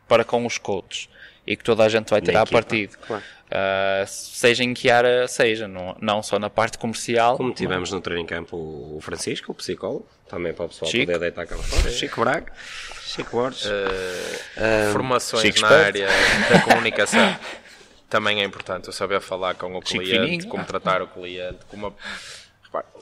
para 0.08 0.24
com 0.24 0.44
os 0.46 0.58
coaches 0.58 1.08
e 1.46 1.56
que 1.56 1.64
toda 1.64 1.84
a 1.84 1.88
gente 1.88 2.10
vai 2.10 2.20
tirar 2.20 2.42
equipa, 2.42 2.60
partido. 2.60 2.96
claro. 3.06 3.22
Uh, 3.48 4.06
seja 4.06 4.62
em 4.62 4.74
que 4.74 4.90
área 4.90 5.26
seja, 5.26 5.66
não, 5.66 5.96
não 5.98 6.22
só 6.22 6.38
na 6.38 6.50
parte 6.50 6.76
comercial. 6.76 7.38
Como 7.38 7.54
tivemos 7.54 7.90
no 7.90 7.98
training 7.98 8.26
camp 8.26 8.52
o 8.52 8.98
Francisco, 9.00 9.52
o 9.52 9.54
psicólogo, 9.54 10.06
também 10.28 10.52
para 10.52 10.66
o 10.66 10.68
pessoal 10.68 10.90
Chico. 10.90 11.06
poder 11.06 11.18
deitar 11.18 11.46
cá 11.46 11.56
fora. 11.56 11.90
Chico 11.90 12.20
Braga, 12.20 12.52
Chico 13.02 13.30
Borges. 13.30 13.66
Formações 14.92 15.42
Chico 15.42 15.60
na 15.62 15.68
área 15.68 16.08
da 16.50 16.60
comunicação. 16.60 17.38
Também 18.10 18.42
é 18.42 18.44
importante 18.44 18.90
o 18.90 18.92
saber 18.92 19.20
falar 19.22 19.54
com 19.54 19.74
o 19.74 19.80
cliente, 19.80 20.46
como 20.46 20.64
tratar 20.64 21.00
o 21.00 21.06
cliente, 21.06 21.60
como 21.70 21.94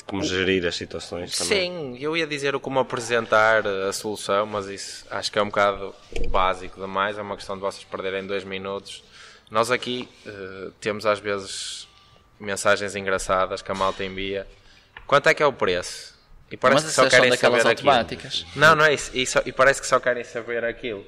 como 0.07 0.23
gerir 0.23 0.65
as 0.67 0.77
situações 0.77 1.37
também. 1.37 1.71
Sim, 1.71 1.99
eu 1.99 2.17
ia 2.17 2.27
dizer 2.27 2.55
o 2.55 2.61
como 2.61 2.79
apresentar 2.79 3.67
a 3.67 3.93
solução, 3.93 4.47
mas 4.47 4.67
isso 4.67 5.05
acho 5.11 5.31
que 5.33 5.39
é 5.39 5.43
um 5.43 5.47
bocado 5.47 5.95
básico 6.29 6.81
demais. 6.81 7.19
É 7.19 7.23
uma 7.23 7.37
questão 7.37 7.57
de 7.57 7.63
vocês 7.63 7.85
perderem 7.85 8.27
dois 8.27 8.45
minutos. 8.45 9.03
Nós 9.51 9.71
aqui 9.71 10.09
eh, 10.27 10.71
temos 10.81 11.07
às 11.07 11.19
vezes 11.19 11.89
mensagens 12.39 12.95
engraçadas 12.97 13.63
que 13.63 13.71
a 13.71 13.75
malta 13.75 14.05
envia. 14.05 14.47
Quanto 15.07 15.29
é 15.29 15.35
que 15.35 15.43
é 15.43 15.47
o 15.47 15.53
preço? 15.53 16.15
E 16.51 16.57
parece 16.57 16.85
Mas 16.85 16.91
que 16.91 16.95
só 16.95 17.03
essas 17.03 17.13
são 17.13 17.21
querem 17.21 17.31
daquelas 17.31 17.63
saber 17.63 17.73
aquilo. 17.73 17.87
Não, 18.55 18.77
não 18.77 18.85
é 18.85 18.95
isso. 18.95 19.11
E, 19.15 19.27
só- 19.27 19.43
e 19.45 19.53
parece 19.53 19.81
que 19.81 19.87
só 19.87 19.99
querem 19.99 20.23
saber 20.25 20.65
aquilo. 20.65 21.05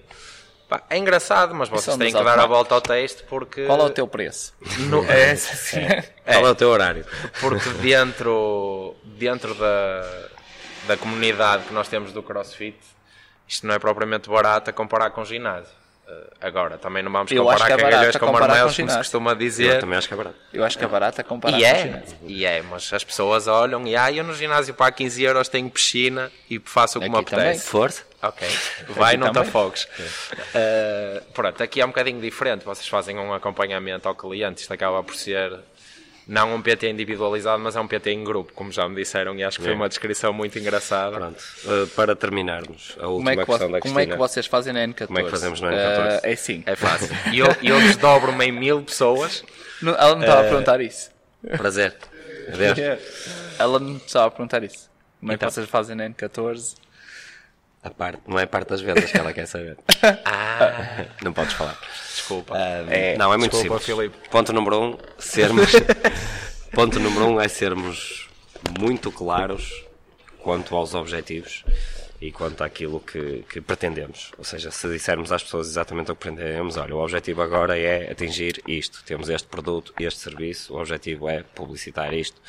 Pá, 0.69 0.83
é 0.91 0.99
engraçado, 0.99 1.55
mas 1.55 1.69
vocês 1.69 1.85
são 1.85 1.99
têm 1.99 2.13
que 2.13 2.23
dar 2.23 2.39
a 2.39 2.47
volta 2.47 2.75
ao 2.75 2.81
texto 2.81 3.25
porque. 3.29 3.65
Qual 3.65 3.81
é 3.81 3.85
o 3.85 3.91
teu 3.91 4.07
preço? 4.07 4.53
No- 4.91 5.03
é, 5.11 5.35
sim. 5.37 5.81
Qual 6.25 6.47
é 6.47 6.51
o 6.51 6.55
teu 6.55 6.69
horário? 6.69 7.07
Porque 7.41 7.71
dentro, 7.81 8.95
dentro 9.05 9.55
da, 9.55 10.29
da 10.87 10.97
comunidade 10.99 11.65
que 11.65 11.73
nós 11.73 11.89
temos 11.89 12.13
do 12.13 12.23
CrossFit, 12.23 12.79
isto 13.47 13.67
não 13.67 13.75
é 13.75 13.79
propriamente 13.79 14.29
barato 14.29 14.69
a 14.69 14.73
comparar 14.73 15.11
com 15.11 15.25
ginásio. 15.25 15.78
Eh, 16.11 16.27
agora, 16.41 16.79
também 16.79 17.03
não 17.03 17.13
vamos 17.13 17.31
Eu 17.31 17.43
comparar 17.45 17.57
acho 17.57 17.67
que 17.67 17.73
é 17.73 17.77
cagalhões 17.77 18.17
com 18.17 18.27
comparar 18.27 18.47
com 18.47 18.49
marmelos, 18.53 18.77
como 18.77 18.91
se 18.91 18.97
costuma 18.97 19.31
Eu 19.33 19.37
dizer. 19.37 19.81
também 19.81 19.99
acho 19.99 20.09
que 20.09 20.15
é 20.15 20.17
barato. 20.17 20.37
Eu 20.55 20.65
acho 20.65 20.79
que 20.79 20.85
é 20.85 20.89
barato 20.89 21.21
a 21.21 21.25
comparar 21.25 21.59
E 21.59 21.65
é, 21.65 21.83
ginásio. 21.83 22.19
e 22.27 22.45
é, 22.47 22.63
mas 22.63 22.91
as 22.93 23.05
pessoas 23.05 23.47
olham 23.47 23.87
e 23.87 23.95
ah, 23.95 24.11
eu 24.11 24.25
no 24.25 24.35
ginásio 24.35 24.73
para 24.75 24.91
15 24.91 25.23
euros 25.23 25.49
tenho 25.49 25.69
piscina 25.69 26.33
e 26.49 26.59
faço 26.59 26.99
o 26.99 27.03
que 27.03 27.09
me 27.11 27.17
Aqui 27.19 27.27
também. 27.31 27.47
apetece. 27.49 27.69
Força. 27.69 28.03
Ok, 28.23 28.49
vai, 28.89 29.17
não 29.17 29.31
te 29.31 29.39
afogues. 29.39 29.85
Uh, 29.85 31.23
pronto, 31.33 31.63
aqui 31.63 31.81
é 31.81 31.85
um 31.85 31.89
bocadinho 31.89 32.21
diferente. 32.21 32.65
Vocês 32.65 32.89
fazem 32.89 33.17
um 33.19 33.33
acompanhamento 33.33 34.09
ao 34.09 34.15
cliente. 34.15 34.63
Isto 34.63 34.73
acaba 34.75 35.03
por 35.05 35.15
ser 35.15 35.53
não 36.29 36.55
um 36.57 36.61
PT 36.63 36.91
individualizado, 36.91 37.61
mas 37.63 37.75
é 37.75 37.81
um 37.81 37.89
PT 37.89 38.11
em 38.13 38.23
grupo, 38.23 38.53
como 38.53 38.71
já 38.71 38.87
me 38.89 38.95
disseram, 38.95 39.35
e 39.37 39.43
acho 39.43 39.57
que 39.57 39.65
foi 39.65 39.73
É. 39.73 39.75
uma 39.77 39.89
descrição 39.89 40.31
muito 40.33 40.59
engraçada. 40.59 41.17
Pronto. 41.17 41.43
Uh, 41.65 41.87
para 41.97 42.15
terminarmos, 42.15 42.95
a 42.99 43.01
Como 43.01 43.15
última 43.15 43.31
é, 43.33 43.37
que, 43.37 43.45
questão 43.47 43.67
vo- 43.67 43.73
da 43.73 43.81
como 43.81 43.99
é 43.99 44.03
que 44.03 44.07
Cristina. 44.11 44.17
vocês 44.29 44.47
fazem 44.47 44.73
na 44.75 44.81
N14? 44.87 45.07
Como 45.07 45.19
é 45.19 45.23
que 45.25 45.31
fazemos 45.31 45.61
na 45.63 45.71
N14? 45.73 46.21
Eh, 46.23 46.31
é 46.31 46.33
assim. 46.35 46.63
É 46.67 46.77
fácil. 46.77 47.09
E 47.33 47.39
eu, 47.39 47.47
eu 47.63 47.81
desdobro-me 47.81 48.45
em 48.45 48.53
mil 48.53 48.83
pessoas. 48.83 49.43
Não- 49.81 49.95
ela 49.95 50.15
não 50.15 50.21
estava 50.21 50.43
a 50.43 50.45
Eh, 50.45 50.49
perguntar 50.51 50.81
isso. 50.83 51.11
Prazer. 51.57 51.97
Adeus. 52.53 52.79
Ela 53.59 53.79
não 53.79 53.97
estava 53.97 54.27
a 54.27 54.31
perguntar 54.31 54.63
isso. 54.63 54.89
Como 55.21 55.33
é 55.33 55.37
que 55.37 55.45
Então. 55.45 55.51
vocês 55.51 55.69
fazem 55.69 55.97
na 55.97 56.05
N14? 56.09 56.75
A 57.89 57.91
parte, 57.91 58.21
não 58.27 58.39
é 58.39 58.43
a 58.43 58.47
parte 58.47 58.69
das 58.69 58.83
vendas 58.83 59.11
que 59.11 59.17
ela 59.17 59.33
quer 59.33 59.47
saber. 59.47 59.79
Ah, 60.25 61.07
Não 61.23 61.33
podes 61.33 61.55
falar. 61.55 61.79
desculpa. 62.15 62.55
Ah, 62.55 62.85
não, 63.17 63.33
é 63.33 63.37
muito 63.39 63.57
Desculpa, 63.57 63.83
simples. 63.83 63.99
Filipe. 64.11 64.29
Ponto 64.29 64.53
número 64.53 64.79
um, 64.81 64.99
sermos. 65.19 65.73
ponto 66.75 67.01
número 67.01 67.27
um 67.27 67.41
é 67.41 67.49
sermos 67.49 68.29
muito 68.79 69.11
claros 69.11 69.73
quanto 70.39 70.77
aos 70.77 70.95
objetivos 70.95 71.65
e 72.21 72.33
quanto 72.33 72.65
àquilo 72.65 72.99
que, 73.01 73.45
que 73.49 73.61
pretendemos. 73.61 74.33
Ou 74.37 74.43
seja, 74.45 74.71
se 74.73 74.89
dissermos 74.89 75.31
às 75.31 75.43
pessoas 75.43 75.69
exatamente 75.69 76.11
o 76.11 76.17
que 76.17 76.23
pretendemos, 76.29 76.77
olha, 76.77 76.95
o 76.95 76.99
objetivo 76.99 77.43
agora 77.43 77.79
é 77.79 78.11
atingir 78.11 78.61
isto. 78.67 79.05
Temos 79.05 79.29
este 79.29 79.47
produto, 79.47 79.95
este 80.01 80.19
serviço, 80.21 80.75
o 80.75 80.79
objetivo 80.81 81.29
é 81.29 81.43
publicitar 81.43 82.13
isto. 82.13 82.41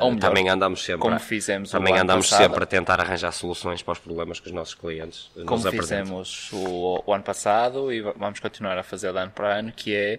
Ou 0.00 0.12
melhor, 0.12 0.20
também 0.20 0.48
andamos 0.48 0.82
sempre, 0.82 1.00
como 1.02 1.18
fizemos 1.18 1.68
o 1.68 1.72
também 1.72 1.98
andamos 1.98 2.30
passado. 2.30 2.42
sempre 2.48 2.62
a 2.62 2.66
tentar 2.66 2.98
arranjar 3.00 3.32
soluções 3.32 3.82
para 3.82 3.92
os 3.92 3.98
problemas 3.98 4.40
que 4.40 4.46
os 4.46 4.52
nossos 4.52 4.74
clientes 4.74 5.30
nos 5.36 5.44
Como 5.46 5.66
apresentam. 5.68 5.82
fizemos 6.24 6.50
o, 6.52 7.02
o 7.04 7.12
ano 7.12 7.24
passado 7.24 7.92
e 7.92 8.00
va- 8.00 8.14
vamos 8.16 8.40
continuar 8.40 8.78
a 8.78 8.82
fazer 8.82 9.12
de 9.12 9.18
ano 9.18 9.32
para 9.32 9.58
ano, 9.58 9.72
que 9.72 9.94
é, 9.94 10.18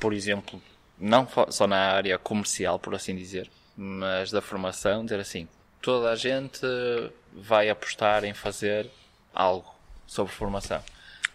por 0.00 0.14
exemplo, 0.14 0.62
não 0.98 1.28
só 1.50 1.66
na 1.66 1.76
área 1.90 2.16
comercial, 2.18 2.78
por 2.78 2.94
assim 2.94 3.14
dizer, 3.14 3.50
mas 3.76 4.30
da 4.30 4.40
formação, 4.40 5.04
dizer 5.04 5.20
assim, 5.20 5.46
toda 5.82 6.10
a 6.10 6.16
gente 6.16 6.64
vai 7.32 7.68
apostar 7.68 8.24
em 8.24 8.32
fazer 8.32 8.88
algo 9.34 9.74
sobre 10.06 10.32
formação. 10.32 10.82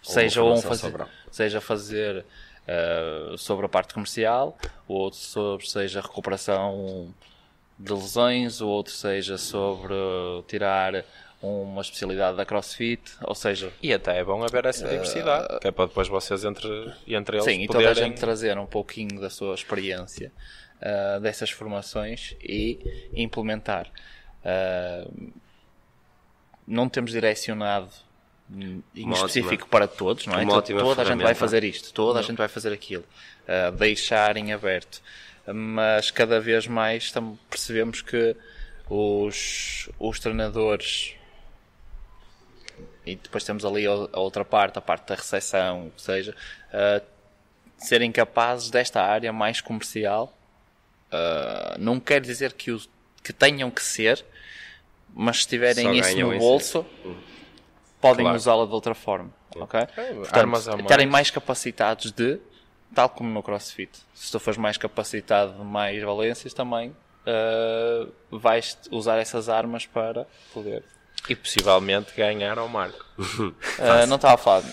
seja 0.01 0.41
um 0.41 0.57
fazer, 0.57 0.91
sobre 0.91 1.05
seja 1.29 1.61
fazer 1.61 2.25
eh, 2.67 3.35
sobre 3.37 3.65
a 3.65 3.69
parte 3.69 3.93
comercial, 3.93 4.57
o 4.87 4.93
outro 4.93 5.19
sobre 5.19 5.69
seja 5.69 6.01
recuperação 6.01 7.13
de 7.77 7.93
lesões, 7.93 8.61
o 8.61 8.67
outro 8.67 8.93
seja 8.93 9.37
sobre 9.37 9.93
tirar 10.47 11.03
uma 11.41 11.81
especialidade 11.81 12.35
da 12.35 12.45
CrossFit, 12.45 13.11
ou 13.21 13.35
seja, 13.35 13.71
E 13.81 13.93
até 13.93 14.19
é 14.19 14.23
bom 14.23 14.43
haver 14.43 14.65
essa 14.65 14.87
diversidade, 14.87 15.59
que 15.59 15.67
é 15.67 15.71
para 15.71 15.85
depois 15.85 16.07
vocês 16.07 16.43
entre, 16.43 16.67
entre 17.07 17.37
eles 17.37 17.45
sim, 17.45 17.63
e 17.63 17.67
toda 17.67 17.89
a 17.89 17.93
gente 17.93 18.19
trazer 18.19 18.57
um 18.57 18.65
pouquinho 18.65 19.19
da 19.21 19.29
sua 19.29 19.53
experiência 19.53 20.31
ah, 20.81 21.19
dessas 21.19 21.49
formações 21.49 22.35
e 22.41 23.09
implementar. 23.13 23.89
Ah, 24.43 25.07
não 26.67 26.89
temos 26.89 27.11
direcionado 27.11 27.89
em 28.49 28.83
Uma 29.05 29.15
específico 29.15 29.67
para 29.67 29.87
todos, 29.87 30.25
não 30.25 30.39
é? 30.39 30.45
ótima 30.45 30.79
toda 30.79 31.01
a 31.01 31.05
gente 31.05 31.21
vai 31.23 31.33
fazer 31.33 31.63
isto, 31.63 31.93
toda 31.93 32.19
a 32.19 32.21
gente 32.21 32.37
vai 32.37 32.47
fazer 32.47 32.73
aquilo, 32.73 33.03
Ah, 33.47 33.71
deixar 33.71 34.37
em 34.37 34.53
aberto. 34.53 35.01
Mas 35.45 36.11
cada 36.11 36.41
vez 36.41 36.67
mais 36.67 37.13
percebemos 37.49 38.01
que 38.01 38.35
os, 38.89 39.89
os 39.97 40.19
treinadores 40.19 41.15
e 43.05 43.15
depois 43.15 43.43
temos 43.43 43.63
ali 43.63 43.87
a 43.87 43.91
a 43.91 44.19
outra 44.19 44.43
parte, 44.43 44.77
a 44.77 44.81
parte 44.81 45.07
da 45.07 45.15
recepção, 45.15 45.85
ou 45.85 45.91
seja, 45.99 46.35
uh, 46.73 47.01
serem 47.77 48.11
capazes 48.11 48.69
desta 48.69 49.01
área 49.01 49.31
mais 49.31 49.61
comercial. 49.61 50.33
uh, 51.11 51.79
não 51.79 51.99
quer 51.99 52.19
dizer 52.19 52.51
que, 52.53 52.71
o, 52.71 52.81
que 53.27 53.33
tenham 53.33 53.69
que 53.69 53.83
ser, 53.83 54.23
mas 55.13 55.41
se 55.43 55.47
tiverem 55.47 55.97
isso 55.99 56.17
no 56.17 56.37
bolso, 56.37 56.85
podem 58.01 58.23
Claro. 58.25 58.37
usá-la 58.37 58.65
de 58.65 58.71
outra 58.71 58.93
forma. 58.95 59.31
ok? 59.55 59.79
a 59.79 59.85
Portanto, 59.85 60.81
estarem 60.81 61.07
mais 61.07 61.29
capacitados 61.31 62.11
de, 62.11 62.39
tal 62.93 63.09
como 63.09 63.29
no 63.29 63.41
CrossFit, 63.43 63.91
se 64.13 64.31
tu 64.31 64.39
fores 64.39 64.57
mais 64.57 64.77
capacitado 64.77 65.53
de 65.53 65.63
mais 65.63 66.01
valências 66.03 66.53
também. 66.53 66.95
uh, 67.25 68.11
vais 68.37 68.77
usar 68.91 69.17
essas 69.17 69.49
armas 69.49 69.85
para 69.85 70.25
poder 70.53 70.83
E 71.27 71.35
possivelmente 71.35 72.13
ganhar 72.15 72.57
ao 72.57 72.69
Marco. 72.69 73.03
Uh, 73.19 74.05
não 74.07 74.15
estava 74.15 74.35
a 74.35 74.37
falar. 74.37 74.63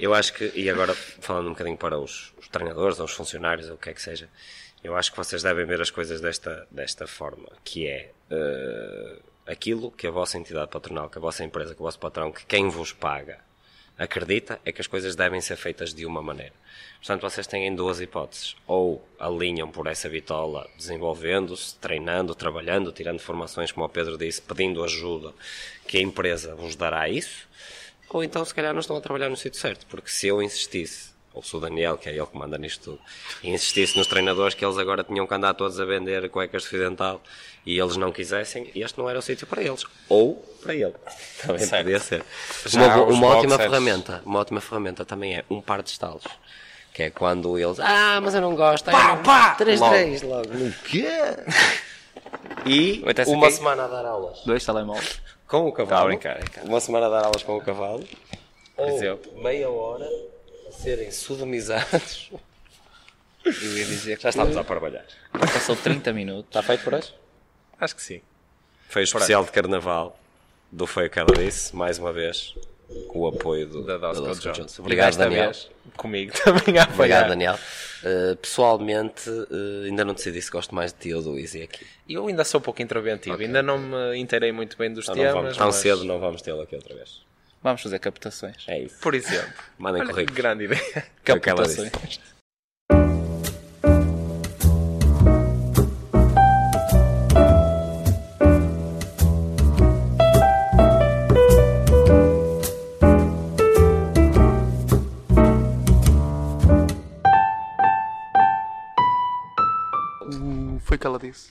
Eu 0.00 0.12
acho 0.14 0.32
que, 0.32 0.50
e 0.56 0.68
agora 0.68 0.94
falando 0.94 1.46
um 1.46 1.50
bocadinho 1.50 1.76
para 1.76 1.98
os, 1.98 2.32
os 2.38 2.48
treinadores 2.48 2.98
ou 2.98 3.04
os 3.04 3.12
funcionários 3.12 3.68
ou 3.68 3.74
o 3.76 3.78
que 3.78 3.90
é 3.90 3.92
que 3.94 4.02
seja, 4.02 4.28
eu 4.82 4.96
acho 4.96 5.10
que 5.10 5.16
vocês 5.16 5.42
devem 5.42 5.66
ver 5.66 5.80
as 5.80 5.90
coisas 5.90 6.20
desta, 6.20 6.66
desta 6.70 7.06
forma, 7.06 7.48
que 7.64 7.86
é 7.86 8.10
eh, 8.30 9.18
aquilo 9.46 9.90
que 9.90 10.06
a 10.06 10.10
vossa 10.10 10.38
entidade 10.38 10.70
patronal, 10.70 11.08
que 11.08 11.18
a 11.18 11.20
vossa 11.20 11.44
empresa, 11.44 11.74
que 11.74 11.80
o 11.80 11.84
vosso 11.84 11.98
patrão, 11.98 12.30
que 12.30 12.46
quem 12.46 12.68
vos 12.68 12.92
paga 12.92 13.38
acredita 13.98 14.60
é 14.64 14.70
que 14.70 14.80
as 14.80 14.86
coisas 14.86 15.16
devem 15.16 15.40
ser 15.40 15.56
feitas 15.56 15.92
de 15.92 16.06
uma 16.06 16.22
maneira. 16.22 16.52
Portanto, 16.98 17.22
vocês 17.22 17.46
têm 17.46 17.74
duas 17.74 18.00
hipóteses. 18.00 18.56
Ou 18.66 19.04
alinham 19.18 19.68
por 19.70 19.88
essa 19.88 20.08
bitola, 20.08 20.68
desenvolvendo-se, 20.76 21.74
treinando, 21.76 22.34
trabalhando, 22.34 22.92
tirando 22.92 23.18
formações, 23.18 23.72
como 23.72 23.84
o 23.84 23.88
Pedro 23.88 24.16
disse, 24.16 24.40
pedindo 24.40 24.84
ajuda, 24.84 25.34
que 25.86 25.98
a 25.98 26.00
empresa 26.00 26.54
vos 26.54 26.76
dará 26.76 27.08
isso. 27.08 27.48
Ou 28.08 28.22
então, 28.22 28.44
se 28.44 28.54
calhar, 28.54 28.72
não 28.72 28.80
estão 28.80 28.96
a 28.96 29.00
trabalhar 29.00 29.28
no 29.28 29.36
sítio 29.36 29.60
certo. 29.60 29.84
Porque 29.86 30.10
se 30.10 30.28
eu 30.28 30.40
insistisse, 30.40 31.10
ou 31.34 31.42
se 31.42 31.54
o 31.56 31.60
Daniel, 31.60 31.96
que 31.98 32.08
é 32.08 32.12
ele 32.12 32.26
que 32.26 32.36
manda 32.36 32.58
nisto 32.58 32.82
tudo, 32.84 33.00
e 33.42 33.50
insistisse 33.50 33.96
nos 33.96 34.06
treinadores 34.06 34.54
que 34.54 34.64
eles 34.64 34.76
agora 34.78 35.04
tinham 35.04 35.26
que 35.26 35.34
andar 35.34 35.54
todos 35.54 35.78
a 35.78 35.84
vender 35.84 36.28
cuecas 36.30 36.62
de 36.62 36.68
fio 36.68 36.78
dental 36.88 37.20
e 37.64 37.78
eles 37.78 37.96
não 37.96 38.10
quisessem, 38.10 38.70
este 38.74 38.98
não 38.98 39.08
era 39.08 39.18
o 39.18 39.22
sítio 39.22 39.46
para 39.46 39.62
eles. 39.62 39.84
Ou 40.08 40.36
para 40.62 40.74
ele. 40.74 40.94
Também 41.44 41.64
Certo. 41.66 41.82
podia 41.84 42.00
ser. 42.00 42.24
Já 42.66 42.80
Uma, 42.96 43.02
uma 43.04 43.26
ótima 43.28 43.56
boxers. 43.56 43.56
ferramenta, 43.70 44.22
uma 44.24 44.38
ótima 44.40 44.60
ferramenta 44.60 45.04
também 45.04 45.36
é 45.36 45.44
um 45.50 45.60
par 45.60 45.82
de 45.82 45.90
estalos. 45.90 46.24
Que 46.94 47.04
é 47.04 47.10
quando 47.10 47.56
eles, 47.58 47.78
ah, 47.78 48.20
mas 48.20 48.34
eu 48.34 48.40
não 48.40 48.56
gosto. 48.56 48.90
Pá, 48.90 49.16
pá! 49.18 49.54
3, 49.54 49.78
3, 49.80 50.22
logo. 50.22 50.48
No 50.52 50.72
quê? 50.84 51.06
E 52.66 53.04
essa 53.16 53.30
uma 53.30 53.46
aqui? 53.46 53.56
semana 53.56 53.84
a 53.84 53.86
dar 53.88 54.04
aulas 54.04 54.40
Dois 54.44 54.64
telemóveis. 54.64 55.20
com 55.46 55.68
o 55.68 55.72
Tá 55.72 55.82
a 55.82 55.86
cavalo. 55.86 56.08
brincar, 56.08 56.38
é. 56.40 56.64
Uma 56.64 56.80
semana 56.80 57.06
a 57.06 57.10
dar 57.10 57.24
aulas 57.26 57.42
com 57.44 57.56
o 57.56 57.60
cavalo. 57.60 58.04
Ou 58.76 58.88
exemplo. 58.88 59.32
meia 59.42 59.68
hora 59.70 60.08
serem 60.82 61.10
sodomizados. 61.10 62.30
Eu 63.44 63.52
ia 63.78 63.84
dizer 63.84 64.16
que 64.16 64.22
Já 64.24 64.28
estamos 64.30 64.56
a 64.56 64.64
trabalhar. 64.64 65.04
já 65.34 65.40
passou 65.40 65.74
30 65.76 66.12
minutos. 66.12 66.46
Está 66.48 66.62
feito 66.62 66.84
por 66.84 66.94
hoje? 66.94 67.14
Acho 67.80 67.94
que 67.96 68.02
sim. 68.02 68.20
Foi 68.88 69.02
o 69.02 69.04
especial 69.04 69.44
de 69.44 69.50
carnaval 69.50 70.18
do 70.70 70.86
Foi 70.86 71.06
o 71.06 71.10
que 71.10 71.18
ela 71.18 71.32
disse, 71.34 71.74
mais 71.74 71.98
uma 71.98 72.12
vez. 72.12 72.54
com 73.08 73.20
o 73.20 73.26
apoio 73.28 73.66
do, 73.68 73.84
Da 73.84 73.96
Dosco 73.98 74.24
Dosco 74.24 74.52
Jones. 74.52 74.78
Obrigado, 74.78 75.06
desta 75.08 75.24
Daniel. 75.24 75.44
vez, 75.46 75.70
comigo 75.96 76.32
também 76.42 76.78
a 76.78 76.82
apoiar. 76.84 76.94
Obrigado, 76.94 77.28
Daniel. 77.28 77.54
Uh, 78.02 78.36
pessoalmente, 78.36 79.28
uh, 79.28 79.84
ainda 79.84 80.04
não 80.04 80.14
decidi 80.14 80.40
se 80.40 80.50
gosto 80.50 80.74
mais 80.74 80.92
de 80.92 80.98
ti 81.00 81.14
ou 81.14 81.22
do 81.22 81.38
Easy 81.38 81.62
aqui. 81.62 81.86
Eu 82.08 82.26
ainda 82.28 82.44
sou 82.44 82.60
um 82.60 82.62
pouco 82.62 82.80
interventivo, 82.82 83.36
ainda 83.36 83.62
não 83.62 83.78
me 83.78 84.16
inteirei 84.18 84.52
muito 84.52 84.76
bem 84.78 84.92
dos 84.92 85.04
Então 85.04 85.16
não 85.16 85.22
temas. 85.22 85.42
vamos, 85.42 85.56
tão 85.58 85.66
mas- 85.66 85.74
cedo 85.76 86.04
não 86.04 86.18
vamos 86.18 86.40
tê-lo 86.42 86.62
aqui 86.62 86.76
outra 86.76 86.94
vez. 86.94 87.22
Vamos 87.62 87.82
fazer 87.82 87.98
captações. 87.98 88.64
É 88.68 88.78
isso. 88.80 88.98
Por 89.00 89.14
exemplo. 89.14 89.52
Mandem 89.78 90.04
currículos. 90.06 90.36
grande 90.36 90.64
ideia. 90.64 90.80
Foi 91.24 91.36
o 91.36 91.40
que 91.40 91.50
ela 91.50 91.62
Captações. 91.62 91.90
disse. 92.06 92.20
Foi 110.80 110.96
o 110.96 111.00
que 111.00 111.06
ela 111.06 111.18
disse. 111.18 111.46